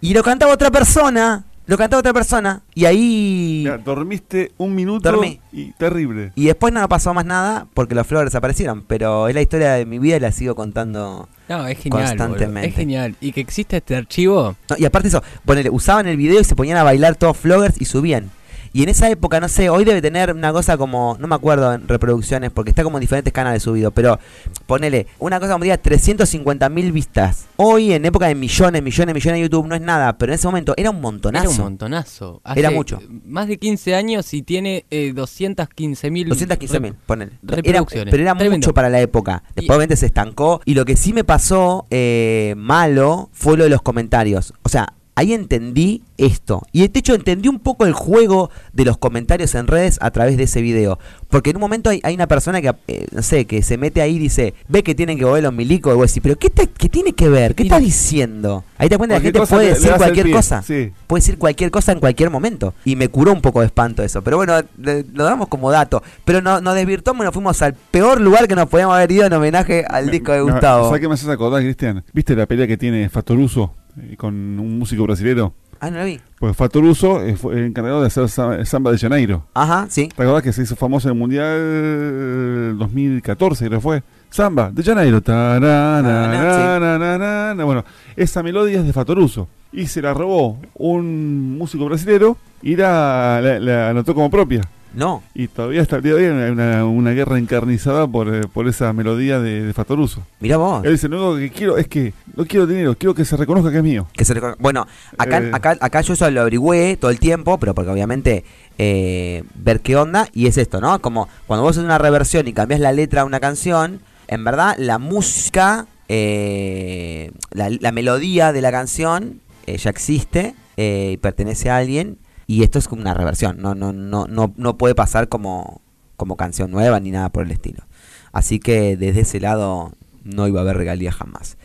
y 0.00 0.14
lo 0.14 0.22
cantaba 0.22 0.52
otra 0.52 0.70
persona. 0.70 1.44
Lo 1.66 1.78
cantaba 1.78 2.00
otra 2.00 2.12
persona. 2.12 2.62
Y 2.74 2.84
ahí. 2.84 3.62
Ya, 3.64 3.78
dormiste 3.78 4.52
un 4.58 4.74
minuto 4.74 5.10
Dormí. 5.10 5.40
y 5.52 5.72
terrible. 5.72 6.32
Y 6.34 6.46
después 6.46 6.72
no 6.72 6.86
pasó 6.88 7.14
más 7.14 7.24
nada 7.24 7.66
porque 7.74 7.94
los 7.94 8.06
flores 8.06 8.30
desaparecieron. 8.30 8.82
Pero 8.86 9.28
es 9.28 9.34
la 9.34 9.40
historia 9.42 9.72
de 9.72 9.86
mi 9.86 9.98
vida 9.98 10.16
y 10.16 10.20
la 10.20 10.32
sigo 10.32 10.54
contando. 10.54 11.28
No, 11.48 11.66
es 11.66 11.78
genial. 11.78 11.90
boludo. 11.90 12.16
Constantemente. 12.18 12.68
Es 12.68 12.74
genial. 12.74 13.16
Y 13.20 13.32
que 13.32 13.40
existe 13.40 13.78
este 13.78 13.96
archivo. 13.96 14.56
No, 14.68 14.76
y 14.78 14.84
aparte 14.84 15.08
eso, 15.08 15.22
ponele, 15.44 15.70
usaban 15.70 16.06
el 16.06 16.16
video 16.16 16.40
y 16.40 16.44
se 16.44 16.54
ponían 16.56 16.76
a 16.78 16.82
bailar 16.82 17.16
todos 17.16 17.36
floggers 17.36 17.80
y 17.80 17.84
subían. 17.86 18.30
Y 18.74 18.82
en 18.82 18.88
esa 18.88 19.08
época, 19.08 19.38
no 19.38 19.48
sé, 19.48 19.70
hoy 19.70 19.84
debe 19.84 20.02
tener 20.02 20.32
una 20.34 20.52
cosa 20.52 20.76
como, 20.76 21.16
no 21.20 21.28
me 21.28 21.36
acuerdo 21.36 21.72
en 21.72 21.86
reproducciones, 21.86 22.50
porque 22.50 22.70
está 22.70 22.82
como 22.82 22.96
en 22.98 23.02
diferentes 23.02 23.32
canales 23.32 23.62
subido, 23.62 23.92
pero 23.92 24.18
ponele, 24.66 25.06
una 25.20 25.38
cosa 25.38 25.52
como 25.52 25.62
diga 25.62 25.78
350 25.78 26.68
mil 26.70 26.90
vistas. 26.90 27.46
Hoy, 27.54 27.92
en 27.92 28.04
época 28.04 28.26
de 28.26 28.34
millones, 28.34 28.82
millones, 28.82 29.14
millones 29.14 29.38
de 29.38 29.42
YouTube, 29.42 29.68
no 29.68 29.76
es 29.76 29.80
nada, 29.80 30.18
pero 30.18 30.32
en 30.32 30.34
ese 30.34 30.48
momento 30.48 30.74
era 30.76 30.90
un 30.90 31.00
montonazo. 31.00 31.44
Era 31.44 31.50
un 31.56 31.62
montonazo. 31.62 32.42
Era 32.56 32.72
mucho. 32.72 32.98
Más 33.24 33.46
de 33.46 33.58
15 33.58 33.94
años 33.94 34.34
y 34.34 34.42
tiene 34.42 34.84
eh, 34.90 35.12
215 35.14 36.10
mil. 36.10 36.28
215 36.28 36.80
mil, 36.80 36.94
ponele. 37.06 37.30
Era, 37.46 37.56
reproducciones. 37.56 38.10
pero 38.10 38.22
era 38.24 38.34
Tremendo. 38.34 38.66
mucho 38.66 38.74
para 38.74 38.90
la 38.90 39.00
época. 39.00 39.44
Después 39.54 39.66
Y- 39.66 39.70
obviamente 39.70 39.96
se 39.96 40.06
estancó. 40.06 40.60
Y 40.64 40.74
lo 40.74 40.84
que 40.84 40.96
sí 40.96 41.12
me 41.12 41.22
pasó 41.22 41.86
eh, 41.90 42.54
malo 42.56 43.30
fue 43.32 43.56
lo 43.56 43.62
de 43.62 43.70
los 43.70 43.82
comentarios. 43.82 44.52
O 44.64 44.68
sea, 44.68 44.92
ahí 45.16 45.32
entendí 45.32 46.02
esto. 46.18 46.62
Y 46.72 46.86
de 46.86 46.98
hecho 46.98 47.14
entendí 47.14 47.48
un 47.48 47.58
poco 47.60 47.86
el 47.86 47.92
juego 47.92 48.50
de 48.72 48.84
los 48.84 48.98
comentarios 48.98 49.54
en 49.54 49.66
redes 49.66 49.98
a 50.00 50.10
través 50.10 50.36
de 50.36 50.44
ese 50.44 50.60
video. 50.62 50.98
Porque 51.28 51.50
en 51.50 51.56
un 51.56 51.60
momento 51.60 51.90
hay, 51.90 52.00
hay 52.04 52.14
una 52.14 52.26
persona 52.26 52.60
que, 52.60 52.72
eh, 52.88 53.06
no 53.12 53.22
sé, 53.22 53.44
que 53.46 53.62
se 53.62 53.76
mete 53.78 54.00
ahí 54.02 54.16
y 54.16 54.18
dice, 54.18 54.54
ve 54.68 54.82
que 54.82 54.94
tienen 54.94 55.18
que 55.18 55.24
volver 55.24 55.42
los 55.42 55.52
milicos. 55.52 55.92
Y 55.92 55.96
vos 55.96 56.10
decís, 56.10 56.20
pero 56.22 56.36
¿qué, 56.36 56.50
te- 56.50 56.68
qué 56.68 56.88
tiene 56.88 57.12
que 57.12 57.28
ver? 57.28 57.54
¿Qué 57.54 57.64
estás 57.64 57.80
diciendo? 57.80 58.64
Ahí 58.78 58.88
te 58.88 58.94
das 58.94 58.98
cuenta 58.98 59.16
que 59.20 59.32
la 59.32 59.38
gente 59.40 59.46
puede 59.54 59.68
le- 59.68 59.74
decir 59.74 59.92
cualquier 59.96 60.30
cosa. 60.30 60.62
sí. 60.62 60.92
Puede 61.06 61.20
decir 61.20 61.38
cualquier 61.38 61.70
cosa 61.70 61.92
en 61.92 62.00
cualquier 62.00 62.30
momento. 62.30 62.74
Y 62.84 62.96
me 62.96 63.08
curó 63.08 63.32
un 63.32 63.40
poco 63.40 63.60
de 63.60 63.66
espanto 63.66 64.02
eso. 64.02 64.22
Pero 64.22 64.36
bueno, 64.36 64.54
le- 64.78 65.04
lo 65.12 65.24
damos 65.24 65.48
como 65.48 65.70
dato. 65.70 66.02
Pero 66.24 66.40
no, 66.40 66.60
nos 66.60 66.74
desvirtuamos 66.74 67.22
y 67.22 67.26
nos 67.26 67.34
fuimos 67.34 67.60
al 67.62 67.74
peor 67.74 68.20
lugar 68.20 68.46
que 68.48 68.54
nos 68.54 68.68
podíamos 68.68 68.94
haber 68.96 69.10
ido 69.12 69.26
en 69.26 69.32
homenaje 69.32 69.84
al 69.88 70.10
disco 70.10 70.32
de 70.32 70.38
No, 70.38 70.44
Gustavo. 70.52 70.86
¿Sabes 70.86 71.00
qué 71.00 71.08
me 71.08 71.14
haces 71.14 71.28
acordar, 71.28 71.62
Cristian? 71.62 72.04
¿Viste 72.12 72.34
la 72.36 72.46
pelea 72.46 72.66
que 72.66 72.76
tiene 72.76 73.08
Fatoruso 73.08 73.72
con 74.16 74.34
un 74.34 74.78
músico 74.78 75.02
brasilero? 75.04 75.52
Ah, 75.80 75.90
no 75.90 75.98
la 75.98 76.04
vi. 76.04 76.20
Pues 76.38 76.56
Fatoruso 76.56 77.20
eh, 77.22 77.36
fue 77.36 77.58
el 77.58 77.64
encargado 77.66 78.00
de 78.00 78.06
hacer 78.06 78.28
sa- 78.28 78.64
Samba 78.64 78.90
de 78.92 78.98
Janeiro. 78.98 79.44
Ajá, 79.54 79.86
sí. 79.90 80.08
¿Te 80.14 80.22
acordás 80.22 80.42
que 80.42 80.52
se 80.52 80.62
hizo 80.62 80.76
famoso 80.76 81.08
en 81.08 81.14
el 81.14 81.18
Mundial 81.20 82.78
2014, 82.78 83.66
creo 83.66 83.78
que 83.78 83.82
fue? 83.82 84.02
Samba 84.30 84.70
de 84.70 84.82
Janeiro. 84.82 85.20
Tararararararara. 85.20 87.64
Bueno, 87.64 87.84
esa 88.16 88.42
melodía 88.42 88.80
es 88.80 88.86
de 88.86 88.92
Fatoruso. 88.92 89.48
Y 89.72 89.86
se 89.86 90.00
la 90.00 90.14
robó 90.14 90.58
un 90.74 91.58
músico 91.58 91.84
brasilero 91.86 92.36
y 92.62 92.76
la, 92.76 93.40
la- 93.42 93.58
la 93.58 93.90
anotó 93.90 94.14
como 94.14 94.30
propia. 94.30 94.60
No. 94.94 95.22
Y 95.34 95.48
todavía 95.48 95.82
hasta 95.82 95.96
el 95.96 96.02
día 96.02 96.14
de 96.14 96.18
hoy 96.30 96.42
hay 96.42 96.50
una, 96.50 96.84
una 96.84 97.10
guerra 97.10 97.38
encarnizada 97.38 98.06
por, 98.06 98.32
eh, 98.34 98.42
por 98.52 98.68
esa 98.68 98.92
melodía 98.92 99.40
de, 99.40 99.62
de 99.64 99.72
Fatoruso. 99.72 100.22
Mirá 100.40 100.56
vos. 100.56 100.84
Él 100.84 100.92
dice, 100.92 101.08
lo 101.08 101.32
único 101.32 101.36
que 101.38 101.50
quiero 101.58 101.76
es 101.78 101.88
que 101.88 102.14
no 102.36 102.44
quiero 102.46 102.66
dinero, 102.66 102.94
quiero 102.98 103.14
que 103.14 103.24
se 103.24 103.36
reconozca 103.36 103.70
que 103.70 103.78
es 103.78 103.82
mío. 103.84 104.06
Que 104.12 104.24
se 104.24 104.34
recono- 104.34 104.56
bueno, 104.58 104.86
acá, 105.18 105.38
Eh. 105.38 105.50
acá, 105.52 105.76
acá 105.80 106.00
yo 106.00 106.14
eso 106.14 106.30
lo 106.30 106.40
averigüé 106.42 106.96
todo 106.96 107.10
el 107.10 107.18
tiempo, 107.18 107.58
pero 107.58 107.74
porque 107.74 107.90
obviamente 107.90 108.44
eh, 108.78 109.42
ver 109.54 109.80
qué 109.80 109.96
onda, 109.96 110.28
y 110.32 110.46
es 110.46 110.56
esto, 110.58 110.80
¿no? 110.80 111.00
Como 111.00 111.28
cuando 111.46 111.62
vos 111.62 111.72
haces 111.76 111.84
una 111.84 111.98
reversión 111.98 112.46
y 112.48 112.52
cambias 112.52 112.80
la 112.80 112.92
letra 112.92 113.22
a 113.22 113.24
una 113.24 113.40
canción, 113.40 114.00
en 114.28 114.44
verdad 114.44 114.74
la 114.78 114.98
música, 114.98 115.86
eh, 116.08 117.30
la, 117.52 117.68
la 117.70 117.92
melodía 117.92 118.52
de 118.52 118.60
la 118.60 118.70
canción 118.70 119.40
ya 119.66 119.90
existe 119.90 120.54
eh, 120.76 121.12
y 121.14 121.16
pertenece 121.18 121.70
a 121.70 121.76
alguien, 121.78 122.18
y 122.46 122.62
esto 122.62 122.78
es 122.78 122.88
como 122.88 123.02
una 123.02 123.14
reversión, 123.14 123.60
no, 123.60 123.74
no, 123.74 123.92
no, 123.92 124.26
no, 124.26 124.52
no 124.56 124.78
puede 124.78 124.94
pasar 124.94 125.28
como, 125.28 125.80
como 126.16 126.36
canción 126.36 126.70
nueva 126.70 127.00
ni 127.00 127.10
nada 127.10 127.30
por 127.30 127.44
el 127.44 127.50
estilo. 127.50 127.84
Así 128.32 128.58
que 128.58 128.96
desde 128.96 129.20
ese 129.20 129.40
lado 129.40 129.92
no 130.24 130.48
iba 130.48 130.60
a 130.60 130.62
haber 130.62 130.76
regalías 130.76 131.14
jamás. 131.14 131.56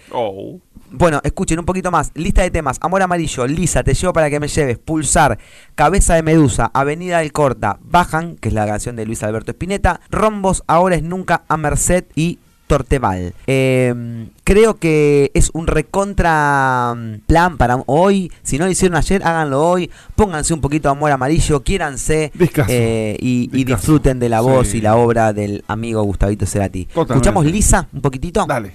Bueno, 0.91 1.21
escuchen 1.23 1.59
un 1.59 1.65
poquito 1.65 1.91
más. 1.91 2.11
Lista 2.15 2.41
de 2.41 2.51
temas. 2.51 2.77
Amor 2.81 3.01
amarillo, 3.01 3.47
Lisa, 3.47 3.83
te 3.83 3.93
llevo 3.93 4.13
para 4.13 4.29
que 4.29 4.39
me 4.39 4.47
lleves. 4.47 4.77
Pulsar, 4.77 5.37
Cabeza 5.75 6.15
de 6.15 6.23
Medusa, 6.23 6.69
Avenida 6.73 7.19
del 7.19 7.31
Corta, 7.31 7.79
Bajan, 7.81 8.35
que 8.35 8.49
es 8.49 8.53
la 8.55 8.65
canción 8.65 8.95
de 8.95 9.05
Luis 9.05 9.23
Alberto 9.23 9.51
Spinetta. 9.51 10.01
Rombos, 10.09 10.63
Ahora 10.67 10.95
es 10.95 11.03
Nunca, 11.03 11.43
a 11.47 11.57
Merced 11.57 12.05
y 12.15 12.39
Torteval. 12.69 13.33
Eh, 13.47 14.27
creo 14.43 14.75
que 14.77 15.31
es 15.33 15.49
un 15.53 15.65
recontra 15.65 16.93
mm, 16.95 17.21
plan 17.25 17.57
para 17.57 17.81
hoy. 17.87 18.31
Si 18.43 18.59
no 18.59 18.65
lo 18.65 18.71
hicieron 18.71 18.95
ayer, 18.95 19.23
háganlo 19.25 19.67
hoy. 19.67 19.89
Pónganse 20.15 20.53
un 20.53 20.61
poquito 20.61 20.87
de 20.87 20.91
amor 20.91 21.11
amarillo, 21.11 21.63
quiéranse 21.63 22.31
eh, 22.67 23.17
y, 23.19 23.47
disfruten 23.65 24.19
de 24.19 24.29
la 24.29 24.41
voz 24.41 24.69
Sí. 24.69 24.77
y 24.77 24.81
la 24.81 24.97
obra 24.97 25.33
del 25.33 25.63
amigo 25.67 26.03
Gustavito 26.03 26.45
Cerati. 26.45 26.85
Totalmente. 26.85 27.13
¿Escuchamos 27.13 27.45
Lisa 27.45 27.87
un 27.91 28.01
poquitito? 28.01 28.45
Dale. 28.45 28.71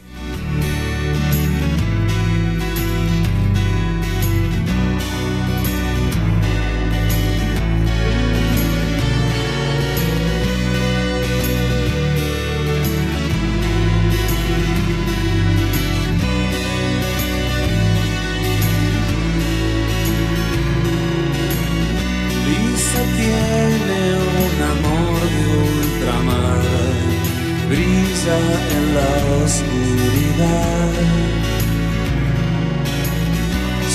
Brilla 27.74 28.38
en 28.76 28.84
la 28.96 29.10
oscuridad. 29.44 30.92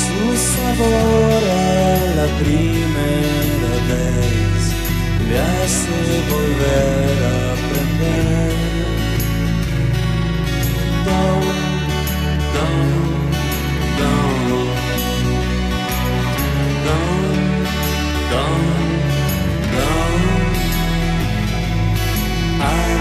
Su 0.03 0.21
sabor 0.53 1.41
a 1.43 1.99
la 2.19 2.27
primera 2.41 3.73
vez 3.89 4.61
le 5.27 5.35
hace 5.39 5.97
volver 6.33 7.17
a 7.23 7.37
aprender. 7.55 8.59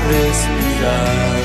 Respirar. 0.09 1.39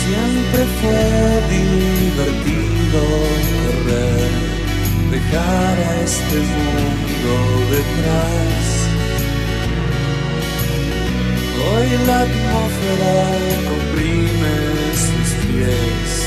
Siempre 0.00 0.62
fue 0.80 1.04
divertido 1.58 3.00
correr, 3.64 4.32
dejar 5.10 5.76
a 5.78 6.00
este 6.02 6.38
mundo 6.52 7.32
detrás. 7.74 8.64
Hoy 11.66 11.88
la 12.06 12.20
atmósfera 12.20 13.16
comprime 13.70 14.54
sus 14.94 15.28
pies. 15.46 16.23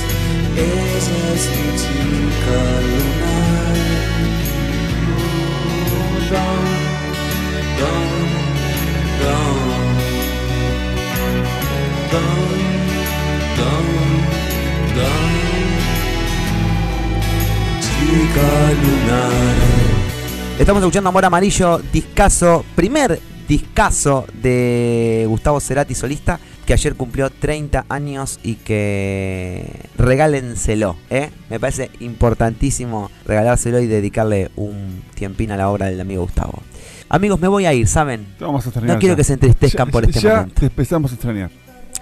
Estamos 20.59 20.81
escuchando 20.81 21.09
Amor 21.09 21.23
Amarillo, 21.23 21.79
discaso, 21.93 22.65
primer 22.75 23.21
discaso 23.47 24.25
de 24.33 25.25
Gustavo 25.27 25.59
Cerati 25.59 25.93
solista, 25.93 26.39
que 26.67 26.73
ayer 26.73 26.95
cumplió 26.95 27.29
30 27.29 27.85
años 27.89 28.39
y 28.43 28.55
que 28.55 29.63
regálenselo, 29.97 30.97
¿eh? 31.09 31.29
Me 31.49 31.59
parece 31.59 31.89
importantísimo 32.01 33.09
regalárselo 33.25 33.79
y 33.79 33.87
dedicarle 33.87 34.51
un 34.57 35.01
tiempín 35.15 35.51
a 35.51 35.57
la 35.57 35.69
obra 35.69 35.87
del 35.87 35.99
amigo 36.01 36.23
Gustavo. 36.23 36.61
Amigos, 37.09 37.39
me 37.39 37.47
voy 37.47 37.65
a 37.65 37.73
ir, 37.73 37.87
¿saben? 37.87 38.27
Vamos 38.39 38.65
a 38.65 38.69
extrañar. 38.69 38.95
No 38.95 38.99
quiero 38.99 39.13
ya. 39.13 39.17
que 39.17 39.23
se 39.23 39.33
entristezcan 39.33 39.87
Ya- 39.87 39.91
por 39.91 40.03
este 40.03 40.19
ya 40.19 40.29
momento. 40.35 40.55
te 40.59 40.65
empezamos 40.65 41.11
a 41.11 41.13
extrañar. 41.15 41.51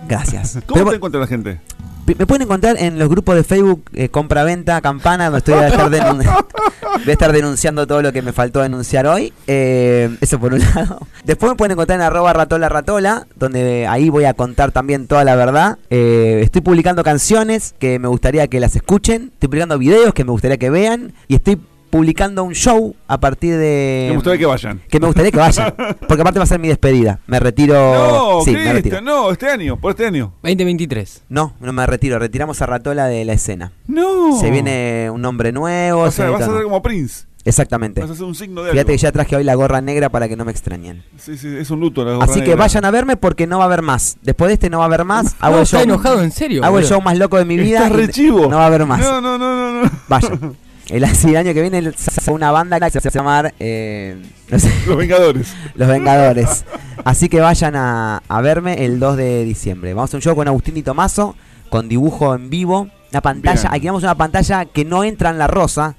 Gracias. 0.08 0.60
¿Cómo 0.66 0.80
Pero 0.80 0.90
te 0.92 0.96
encuentra 0.96 1.22
la 1.22 1.28
gente? 1.28 1.60
Me 2.06 2.28
pueden 2.28 2.44
encontrar 2.44 2.78
en 2.78 3.00
los 3.00 3.10
grupos 3.10 3.36
de 3.36 3.44
Facebook 3.44 3.84
eh, 3.94 4.10
Compra-Venta, 4.10 4.80
Campana, 4.82 5.26
donde 5.26 5.40
estoy 5.40 5.56
a 5.56 5.70
estar, 5.70 5.90
voy 5.90 7.10
a 7.10 7.12
estar 7.12 7.32
denunciando 7.32 7.88
todo 7.88 8.04
lo 8.04 8.14
que 8.14 8.22
me 8.22 8.32
faltó 8.32 8.62
denunciar 8.62 9.08
hoy. 9.08 9.34
Eh, 9.48 10.16
eso 10.22 10.40
por 10.40 10.54
un 10.54 10.60
lado. 10.76 11.00
Después 11.24 11.52
me 11.52 11.56
pueden 11.56 11.72
encontrar 11.72 12.00
en 12.00 12.06
arroba 12.06 12.32
ratola 12.34 12.70
ratola, 12.70 13.26
donde 13.36 13.88
ahí 13.88 14.10
voy 14.10 14.26
a 14.26 14.36
contar 14.36 14.72
también 14.72 15.08
toda 15.08 15.24
la 15.24 15.36
verdad. 15.36 15.80
Eh, 15.90 16.42
estoy 16.44 16.62
publicando 16.62 17.04
canciones 17.04 17.74
que 17.80 17.98
me 17.98 18.08
gustaría 18.08 18.48
que 18.50 18.60
las 18.60 18.76
escuchen, 18.76 19.32
estoy 19.34 19.50
publicando 19.50 19.80
videos 19.80 20.14
que 20.14 20.26
me 20.26 20.32
gustaría 20.32 20.58
que 20.58 20.70
vean 20.70 21.12
y 21.28 21.36
estoy 21.36 21.60
publicando 21.96 22.44
un 22.44 22.54
show 22.54 22.94
a 23.08 23.18
partir 23.22 23.56
de... 23.56 24.08
Me 24.10 24.16
gustaría 24.16 24.38
que 24.40 24.46
vayan. 24.46 24.82
que 24.90 25.00
me 25.00 25.06
gustaría 25.06 25.32
que 25.32 25.38
vayan. 25.38 25.74
Porque 26.10 26.22
aparte 26.22 26.40
va 26.40 26.44
a 26.44 26.46
ser 26.46 26.60
mi 26.60 26.68
despedida. 26.68 27.22
Me 27.26 27.40
retiro... 27.40 27.74
No, 27.74 28.42
sí, 28.44 28.52
me 28.52 28.58
retiro. 28.58 28.98
Cristian, 28.98 29.06
no, 29.06 29.32
este 29.32 29.48
año, 29.50 29.80
por 29.80 29.92
este 29.92 30.06
año. 30.06 30.34
2023. 30.44 31.24
No, 31.30 31.54
no 31.62 31.72
me 31.72 31.86
retiro. 31.86 32.20
Retiramos 32.20 32.62
a 32.62 32.66
Ratola 32.66 33.08
de 33.08 33.24
la 33.24 33.32
escena. 33.32 33.72
No. 33.88 34.38
Se 34.38 34.52
viene 34.52 35.10
un 35.10 35.22
nombre 35.22 35.54
nuevo. 35.54 36.02
O 36.02 36.12
se 36.12 36.18
sea, 36.18 36.32
vas 36.32 36.42
a 36.42 36.52
ser 36.54 36.64
como 36.64 36.82
Prince. 36.82 37.28
Exactamente. 37.46 38.02
Vas 38.02 38.10
a 38.10 38.14
hacer 38.14 38.26
un 38.26 38.36
signo 38.36 38.62
de 38.62 38.72
Fíjate 38.72 38.92
que 38.92 38.98
ya 38.98 39.14
traje 39.14 39.38
hoy 39.38 39.46
la 39.46 39.56
gorra 39.56 39.80
negra 39.80 40.10
para 40.10 40.28
que 40.28 40.36
no 40.36 40.44
me 40.44 40.52
extrañen. 40.52 41.02
Sí, 41.18 41.38
sí, 41.38 41.48
es 41.48 41.70
un 41.72 41.80
luto 41.80 42.04
la 42.04 42.16
gorra 42.16 42.26
Así 42.26 42.42
que 42.42 42.56
vayan 42.56 42.84
a 42.84 42.92
verme 42.92 43.16
porque 43.16 43.48
no 43.48 43.60
va 43.60 43.64
a 43.64 43.68
haber 43.68 43.84
más. 43.84 44.18
Después 44.22 44.50
de 44.50 44.56
este 44.56 44.70
no 44.70 44.80
va 44.80 44.84
a 44.84 44.88
haber 44.88 45.06
más. 45.06 45.38
Hago 45.40 45.54
No, 45.54 45.58
el 45.60 45.64
está 45.64 45.78
show, 45.78 45.84
enojado, 45.86 46.24
en 46.24 46.32
serio. 46.32 46.66
hago 46.66 46.78
el 46.78 46.86
show 46.86 47.00
más 47.00 47.18
loco 47.18 47.38
de 47.38 47.46
mi 47.46 47.56
vida. 47.56 47.84
Estás 47.86 47.92
y 47.92 47.96
re 47.96 48.10
chivo. 48.10 48.50
No 48.50 48.58
va 48.58 48.64
a 48.64 48.68
haber 48.68 48.86
más. 48.86 49.00
No, 49.00 49.22
no, 49.22 49.38
no, 49.38 49.56
no, 49.56 49.84
no. 49.84 49.92
Vayan. 50.10 50.58
El, 50.90 51.04
el 51.26 51.38
año 51.38 51.54
que 51.54 51.62
viene 51.62 51.92
se 51.94 52.32
una 52.32 52.52
banda 52.52 52.80
que 52.80 52.90
se 52.90 53.00
va 53.00 53.10
a 53.10 53.14
llamar 53.14 53.54
eh, 53.60 54.22
no 54.50 54.60
sé, 54.60 54.72
Los 54.88 54.98
Vengadores. 54.98 55.54
Los 55.76 55.88
Vengadores. 55.88 56.66
Así 57.04 57.30
que 57.30 57.40
vayan 57.40 57.76
a, 57.76 58.22
a 58.28 58.42
verme 58.42 58.86
el 58.86 59.00
2 59.00 59.18
de 59.18 59.44
diciembre. 59.44 59.94
Vamos 59.94 60.14
a 60.14 60.18
un 60.18 60.22
show 60.22 60.36
con 60.36 60.48
Agustín 60.48 60.78
y 60.78 60.84
Tomaso, 60.84 61.36
con 61.70 61.90
dibujo 61.90 62.36
en 62.36 62.50
vivo. 62.50 62.90
Una 63.12 63.22
pantalla, 63.22 63.62
Bien. 63.62 63.74
aquí 63.74 63.88
vamos 63.88 64.04
una 64.04 64.16
pantalla 64.16 64.66
que 64.66 64.84
no 64.84 65.04
entra 65.04 65.30
en 65.30 65.38
la 65.38 65.48
rosa, 65.48 65.96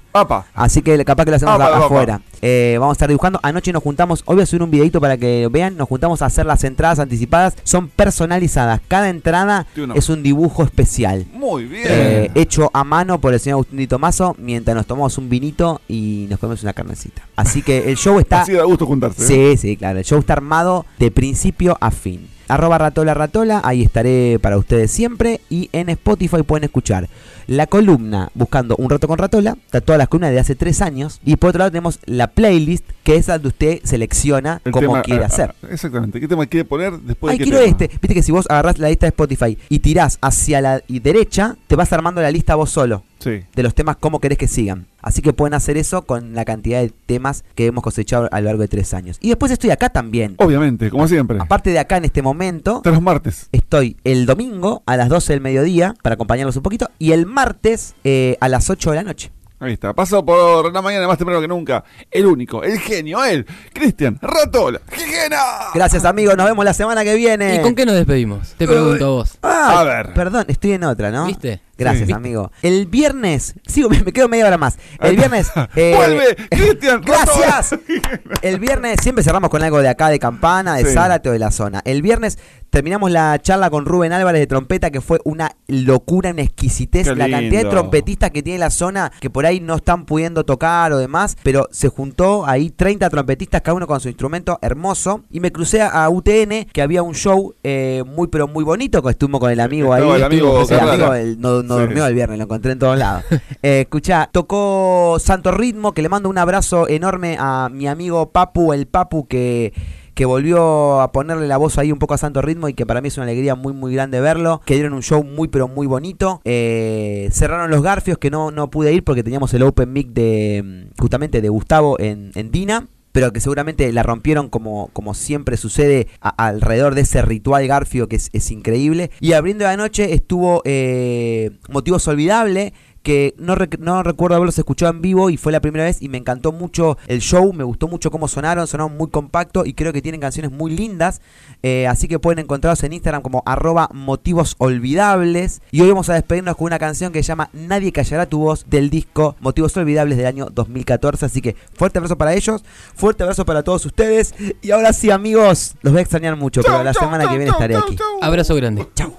Así 0.53 0.81
que 0.81 1.03
capaz 1.05 1.25
que 1.25 1.31
lo 1.31 1.37
hacemos 1.37 1.59
afuera. 1.59 2.21
Eh, 2.41 2.77
vamos 2.79 2.93
a 2.93 2.97
estar 2.97 3.09
dibujando. 3.09 3.39
Anoche 3.43 3.71
nos 3.73 3.83
juntamos, 3.83 4.23
hoy 4.25 4.35
voy 4.35 4.43
a 4.43 4.45
subir 4.45 4.63
un 4.63 4.71
videito 4.71 5.01
para 5.01 5.17
que 5.17 5.47
vean. 5.51 5.77
Nos 5.77 5.87
juntamos 5.87 6.21
a 6.21 6.27
hacer 6.27 6.45
las 6.45 6.63
entradas 6.63 6.99
anticipadas. 6.99 7.55
Son 7.63 7.87
personalizadas. 7.89 8.81
Cada 8.87 9.09
entrada 9.09 9.67
es 9.95 10.09
un 10.09 10.23
dibujo 10.23 10.63
especial. 10.63 11.25
Muy 11.33 11.65
bien. 11.65 11.85
Eh, 11.87 12.31
hecho 12.35 12.69
a 12.73 12.83
mano 12.83 13.19
por 13.19 13.33
el 13.33 13.39
señor 13.39 13.55
Agustín 13.57 13.77
Di 13.77 13.87
Tomaso 13.87 14.35
mientras 14.39 14.75
nos 14.75 14.85
tomamos 14.85 15.17
un 15.17 15.29
vinito 15.29 15.81
y 15.87 16.27
nos 16.29 16.39
comemos 16.39 16.63
una 16.63 16.73
carnecita. 16.73 17.23
Así 17.35 17.61
que 17.61 17.89
el 17.89 17.97
show 17.97 18.19
está. 18.19 18.41
Así 18.47 18.53
da 18.53 18.63
gusto 18.63 18.85
juntarse. 18.85 19.23
¿eh? 19.23 19.57
Sí, 19.57 19.57
sí, 19.57 19.77
claro. 19.77 19.99
El 19.99 20.05
show 20.05 20.19
está 20.19 20.33
armado 20.33 20.85
de 20.99 21.11
principio 21.11 21.77
a 21.79 21.91
fin. 21.91 22.29
Arroba 22.49 22.77
ratola 22.77 23.13
ratola, 23.13 23.59
ahí 23.65 23.83
estaré 23.83 24.39
para 24.41 24.57
ustedes 24.57 24.89
siempre. 24.89 25.41
Y 25.49 25.69
en 25.73 25.89
Spotify 25.89 26.43
pueden 26.43 26.63
escuchar 26.63 27.09
la 27.47 27.67
columna 27.67 28.29
buscando 28.35 28.75
un 28.77 28.89
rato 28.89 29.07
con 29.07 29.17
ratola. 29.17 29.57
Está 29.65 29.81
todas 29.81 29.99
las 29.99 30.06
columnas 30.07 30.31
de 30.31 30.39
hace 30.39 30.55
tres 30.55 30.81
años. 30.81 31.19
Y 31.25 31.35
por 31.37 31.49
otro 31.49 31.59
lado 31.59 31.71
tenemos 31.71 31.99
la 32.05 32.27
playlist, 32.27 32.85
que 33.03 33.15
es 33.15 33.27
donde 33.27 33.47
usted 33.49 33.79
selecciona 33.83 34.61
El 34.65 34.71
como 34.71 34.87
tema- 34.87 35.01
quiere 35.01 35.23
ah, 35.23 35.27
hacer. 35.27 35.55
ah, 35.63 35.67
exactamente. 35.71 36.19
¿Qué 36.19 36.27
tema 36.27 36.45
quiere 36.45 36.65
poner 36.65 36.99
después 36.99 37.31
Ay, 37.33 37.37
de 37.39 37.43
qué 37.45 37.49
quiero 37.51 37.65
tema? 37.65 37.77
este. 37.83 37.87
Viste 38.01 38.13
que 38.13 38.23
si 38.23 38.31
vos 38.31 38.45
agarrás 38.49 38.79
la 38.79 38.89
lista 38.89 39.05
de 39.05 39.09
Spotify 39.09 39.57
y 39.69 39.79
tirás 39.79 40.17
hacia 40.21 40.61
la 40.61 40.81
derecha, 40.87 41.55
te 41.67 41.75
vas 41.75 41.91
armando 41.93 42.21
la 42.21 42.31
lista 42.31 42.55
vos 42.55 42.69
solo 42.69 43.03
Sí. 43.19 43.41
de 43.55 43.63
los 43.63 43.73
temas 43.73 43.95
cómo 43.97 44.19
querés 44.19 44.37
que 44.37 44.47
sigan. 44.47 44.85
Así 45.01 45.21
que 45.21 45.33
pueden 45.33 45.53
hacer 45.53 45.77
eso 45.77 46.03
con 46.03 46.33
la 46.33 46.43
cantidad 46.45 46.81
de 46.81 46.89
temas 47.05 47.43
que 47.55 47.65
hemos 47.67 47.83
cosechado 47.83 48.27
a 48.31 48.39
lo 48.41 48.45
largo 48.47 48.61
de 48.61 48.67
tres 48.67 48.93
años. 48.93 49.17
Y 49.21 49.29
después 49.29 49.51
estoy 49.51 49.69
acá 49.71 49.89
también. 49.89 50.35
Obviamente, 50.37 50.89
como 50.89 51.07
siempre. 51.07 51.37
Aparte 51.39 51.69
de 51.71 51.79
acá 51.79 51.97
en 51.97 52.05
este 52.05 52.21
momento, 52.21 52.77
Hasta 52.77 52.91
los 52.91 53.01
martes. 53.01 53.47
estoy 53.51 53.97
el 54.03 54.25
domingo 54.25 54.83
a 54.85 54.97
las 54.97 55.09
12 55.09 55.33
del 55.33 55.41
mediodía 55.41 55.95
para 56.03 56.13
acompañarlos 56.15 56.57
un 56.57 56.63
poquito 56.63 56.89
y 56.99 57.11
el 57.13 57.25
martes 57.25 57.95
eh, 58.03 58.37
a 58.41 58.49
las 58.49 58.69
8 58.69 58.91
de 58.91 58.95
la 58.97 59.03
noche. 59.03 59.31
Ahí 59.59 59.73
está. 59.73 59.93
Paso 59.93 60.23
por 60.23 60.71
la 60.71 60.81
mañana 60.81 61.07
más 61.07 61.17
temprano 61.17 61.41
que 61.41 61.47
nunca. 61.47 61.83
El 62.11 62.27
único, 62.27 62.63
el 62.63 62.79
genio, 62.79 63.23
él, 63.23 63.45
Cristian 63.73 64.19
Ratola. 64.21 64.79
¡Gigena! 64.91 65.41
Gracias 65.73 66.05
amigos, 66.05 66.37
nos 66.37 66.45
vemos 66.45 66.63
la 66.63 66.73
semana 66.73 67.03
que 67.03 67.15
viene. 67.15 67.55
¿Y 67.55 67.61
con 67.61 67.73
qué 67.73 67.85
nos 67.85 67.95
despedimos? 67.95 68.53
Te 68.57 68.67
pregunto 68.67 69.05
a 69.05 69.09
vos. 69.09 69.37
Ah, 69.41 69.79
A 69.79 69.83
ver. 69.83 70.13
Perdón, 70.13 70.45
estoy 70.47 70.73
en 70.73 70.83
otra, 70.83 71.09
¿no? 71.09 71.25
¿Viste? 71.25 71.61
Gracias, 71.77 72.07
Sí. 72.07 72.13
amigo. 72.13 72.51
El 72.61 72.85
viernes, 72.87 73.55
sigo, 73.67 73.89
me 73.89 74.01
me 74.03 74.11
quedo 74.13 74.27
media 74.27 74.47
hora 74.47 74.57
más. 74.57 74.77
El 74.99 75.15
viernes. 75.15 75.49
eh, 75.75 75.93
¡Vuelve, 75.95 76.35
Cristian! 76.49 77.01
Gracias. 77.01 77.75
El 78.41 78.59
viernes 78.59 78.97
siempre 79.01 79.23
cerramos 79.23 79.49
con 79.49 79.61
algo 79.63 79.79
de 79.81 79.89
acá, 79.89 80.09
de 80.09 80.19
Campana, 80.19 80.75
de 80.75 80.85
Sí. 80.85 80.93
Zárate 80.93 81.29
o 81.29 81.31
de 81.33 81.39
la 81.39 81.51
zona. 81.51 81.81
El 81.85 82.01
viernes 82.01 82.37
terminamos 82.69 83.11
la 83.11 83.39
charla 83.41 83.69
con 83.69 83.85
Rubén 83.85 84.11
Álvarez 84.13 84.39
de 84.41 84.47
trompeta, 84.47 84.91
que 84.91 85.01
fue 85.01 85.19
una 85.23 85.51
locura, 85.67 86.31
una 86.31 86.41
exquisitez. 86.43 87.07
La 87.07 87.29
cantidad 87.29 87.63
de 87.63 87.69
trompetistas 87.69 88.31
que 88.31 88.43
tiene 88.43 88.59
la 88.59 88.69
zona, 88.69 89.11
que 89.19 89.29
por 89.29 89.45
ahí 89.45 89.59
no 89.59 89.75
están 89.75 90.05
pudiendo 90.05 90.43
tocar 90.45 90.91
o 90.93 90.97
demás, 90.97 91.37
pero 91.43 91.67
se 91.71 91.87
juntó 91.89 92.45
ahí 92.45 92.69
30 92.69 93.09
trompetistas, 93.09 93.61
cada 93.61 93.75
uno 93.75 93.87
con 93.87 93.99
su 93.99 94.07
instrumento 94.09 94.59
hermoso. 94.61 95.23
Y 95.31 95.39
me 95.39 95.51
crucé 95.51 95.81
a 95.81 96.07
UTN, 96.09 96.65
que 96.71 96.81
había 96.81 97.03
un 97.03 97.15
show 97.15 97.53
eh, 97.63 98.03
muy, 98.05 98.27
pero 98.27 98.47
muy 98.47 98.63
bonito, 98.63 99.01
que 99.01 99.09
estuvimos 99.11 99.39
con 99.39 99.51
el 99.51 99.59
amigo 99.59 99.93
ahí. 99.93 100.03
El 100.07 100.23
amigo 100.23 100.65
el 100.69 100.79
amigo, 100.79 101.13
el- 101.13 101.39
no, 101.41 101.63
no 101.67 101.77
durmió 101.77 102.05
el 102.05 102.13
viernes, 102.13 102.37
lo 102.37 102.45
encontré 102.45 102.71
en 102.71 102.79
todos 102.79 102.97
lados. 102.97 103.23
Eh, 103.63 103.81
escuchá, 103.81 104.29
tocó 104.31 105.17
Santo 105.19 105.51
Ritmo, 105.51 105.93
que 105.93 106.01
le 106.01 106.09
mando 106.09 106.29
un 106.29 106.37
abrazo 106.37 106.87
enorme 106.87 107.37
a 107.39 107.69
mi 107.71 107.87
amigo 107.87 108.31
Papu, 108.31 108.71
el 108.71 108.85
Papu 108.85 109.27
que 109.27 109.73
que 110.17 110.25
volvió 110.25 110.99
a 110.99 111.11
ponerle 111.11 111.47
la 111.47 111.57
voz 111.57 111.77
ahí 111.77 111.91
un 111.91 111.99
poco 111.99 112.15
a 112.15 112.17
Santo 112.17 112.41
Ritmo 112.41 112.67
y 112.67 112.73
que 112.73 112.87
para 112.87 113.01
mí 113.01 113.09
es 113.09 113.17
una 113.17 113.25
alegría 113.25 113.53
muy 113.53 113.71
muy 113.71 113.93
grande 113.93 114.19
verlo, 114.19 114.61
que 114.65 114.73
dieron 114.73 114.93
un 114.93 115.03
show 115.03 115.23
muy 115.23 115.47
pero 115.47 115.67
muy 115.67 115.85
bonito, 115.85 116.41
Eh, 116.43 117.29
cerraron 117.31 117.69
los 117.69 117.83
Garfios 117.83 118.17
que 118.17 118.31
no, 118.31 118.49
no 118.49 118.71
pude 118.71 118.91
ir 118.93 119.03
porque 119.03 119.21
teníamos 119.21 119.53
el 119.53 119.61
Open 119.61 119.93
Mic 119.93 120.09
de 120.09 120.89
mm, 120.89 120.99
justamente 120.99 121.39
de 121.39 121.49
Gustavo 121.49 121.99
en, 121.99 122.31
en 122.33 122.51
Dina, 122.51 122.87
pero 123.17 123.33
que 123.33 123.39
seguramente 123.39 123.91
la 123.93 124.03
rompieron 124.03 124.47
como, 124.47 124.91
como 124.93 125.15
siempre 125.15 125.57
sucede 125.57 126.07
alrededor 126.21 126.93
de 126.93 127.01
ese 127.01 127.23
ritual 127.23 127.65
Garfio 127.65 128.07
que 128.07 128.17
es, 128.17 128.29
es 128.31 128.51
increíble. 128.51 129.09
Y 129.19 129.33
abriendo 129.33 129.65
la 129.65 129.75
noche 129.75 130.13
estuvo 130.13 130.61
eh, 130.65 131.49
Motivos 131.67 132.07
Olvidable, 132.07 132.75
que 133.03 133.33
no, 133.37 133.55
rec- 133.55 133.77
no 133.79 134.03
recuerdo 134.03 134.35
haberlos 134.35 134.57
escuchado 134.57 134.91
en 134.91 135.01
vivo 135.01 135.29
y 135.29 135.37
fue 135.37 135.51
la 135.51 135.61
primera 135.61 135.85
vez 135.85 136.01
y 136.01 136.09
me 136.09 136.17
encantó 136.17 136.51
mucho 136.51 136.97
el 137.07 137.19
show, 137.21 137.53
me 137.53 137.63
gustó 137.63 137.87
mucho 137.87 138.11
cómo 138.11 138.27
sonaron, 138.27 138.67
sonaron 138.67 138.97
muy 138.97 139.09
compacto 139.09 139.65
y 139.65 139.73
creo 139.73 139.93
que 139.93 140.01
tienen 140.01 140.19
canciones 140.21 140.51
muy 140.51 140.71
lindas, 140.75 141.21
eh, 141.63 141.87
así 141.87 142.07
que 142.07 142.19
pueden 142.19 142.39
encontrarlos 142.39 142.83
en 142.83 142.93
Instagram 142.93 143.21
como 143.21 143.43
arroba 143.45 143.89
motivos 143.93 144.55
olvidables 144.57 145.61
y 145.71 145.81
hoy 145.81 145.89
vamos 145.89 146.09
a 146.09 146.13
despedirnos 146.15 146.55
con 146.55 146.65
una 146.65 146.79
canción 146.79 147.11
que 147.13 147.23
se 147.23 147.27
llama 147.27 147.49
Nadie 147.53 147.91
callará 147.91 148.25
tu 148.25 148.39
voz 148.39 148.65
del 148.69 148.89
disco 148.89 149.35
Motivos 149.39 149.75
Olvidables 149.77 150.17
del 150.17 150.25
año 150.27 150.47
2014, 150.51 151.25
así 151.25 151.41
que 151.41 151.55
fuerte 151.73 151.99
abrazo 151.99 152.17
para 152.17 152.33
ellos, 152.33 152.63
fuerte 152.95 153.23
abrazo 153.23 153.45
para 153.45 153.63
todos 153.63 153.85
ustedes 153.85 154.33
y 154.61 154.71
ahora 154.71 154.91
sí 154.93 155.11
amigos, 155.11 155.75
los 155.81 155.93
voy 155.93 155.99
a 155.99 156.01
extrañar 156.03 156.35
mucho, 156.35 156.61
pero 156.61 156.83
la 156.83 156.93
chau, 156.93 157.03
semana 157.03 157.23
chau, 157.25 157.31
que 157.33 157.37
viene 157.37 157.51
chau, 157.51 157.59
estaré 157.61 157.73
chau, 157.75 157.83
aquí. 157.83 157.95
chau. 157.95 158.19
Abrazo 158.21 158.55
grande. 158.55 158.87
Chau. 158.95 159.13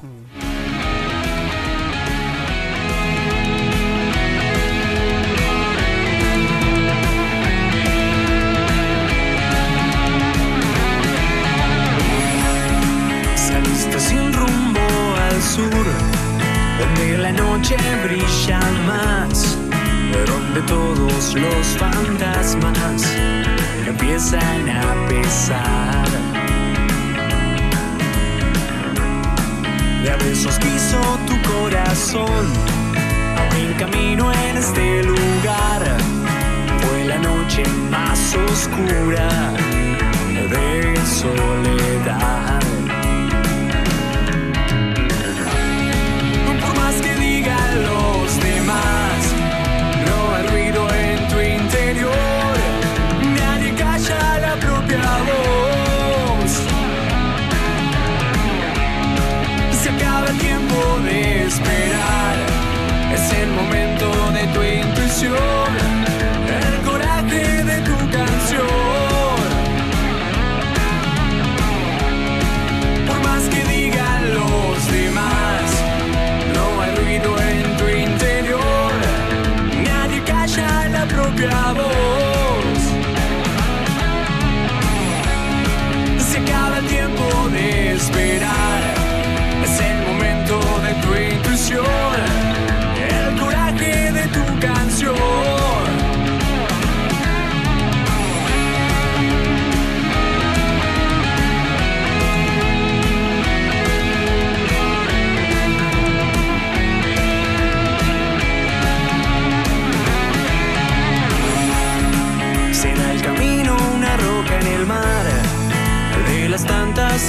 Noche 17.69 17.97
brilla 18.03 18.61
más, 18.87 19.59
donde 20.27 20.63
todos 20.63 21.35
los 21.35 21.67
fantasmas 21.77 23.05
empiezan 23.87 24.71
a 24.71 25.09
pesar. 25.09 26.09
De 30.03 30.11
a 30.11 30.17
besos 30.17 30.59
quiso 30.59 30.99
tu 31.27 31.37
corazón, 31.51 32.47
abrir 33.37 33.77
camino 33.77 34.33
en 34.33 34.57
este 34.57 35.03
lugar. 35.03 35.83
Fue 36.81 37.05
la 37.05 37.19
noche 37.19 37.65
más 37.91 38.35
oscura 38.35 39.29
de 40.51 40.97
soledad. 41.07 42.58
Momento 63.59 64.09
de 64.33 64.47
tu 64.55 64.63
intuición, 64.63 65.98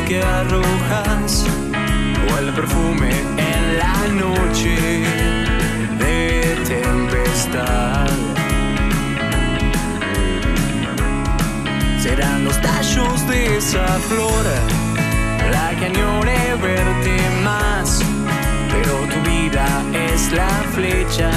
que 0.09 0.23
arrojas 0.23 1.45
o 2.31 2.37
el 2.39 2.51
perfume 2.53 3.11
en 3.37 3.77
la 3.77 4.07
noche 4.25 4.75
de 5.99 6.57
tempestad. 6.67 8.09
Serán 12.01 12.43
los 12.43 12.59
tallos 12.59 13.27
de 13.27 13.57
esa 13.57 13.85
flor 14.09 14.45
la 15.51 15.75
que 15.77 15.85
añore 15.85 16.55
verte 16.59 17.17
más, 17.43 18.01
pero 18.71 18.93
tu 19.13 19.29
vida 19.29 19.67
es 19.93 20.31
la 20.31 20.49
flecha 20.73 21.29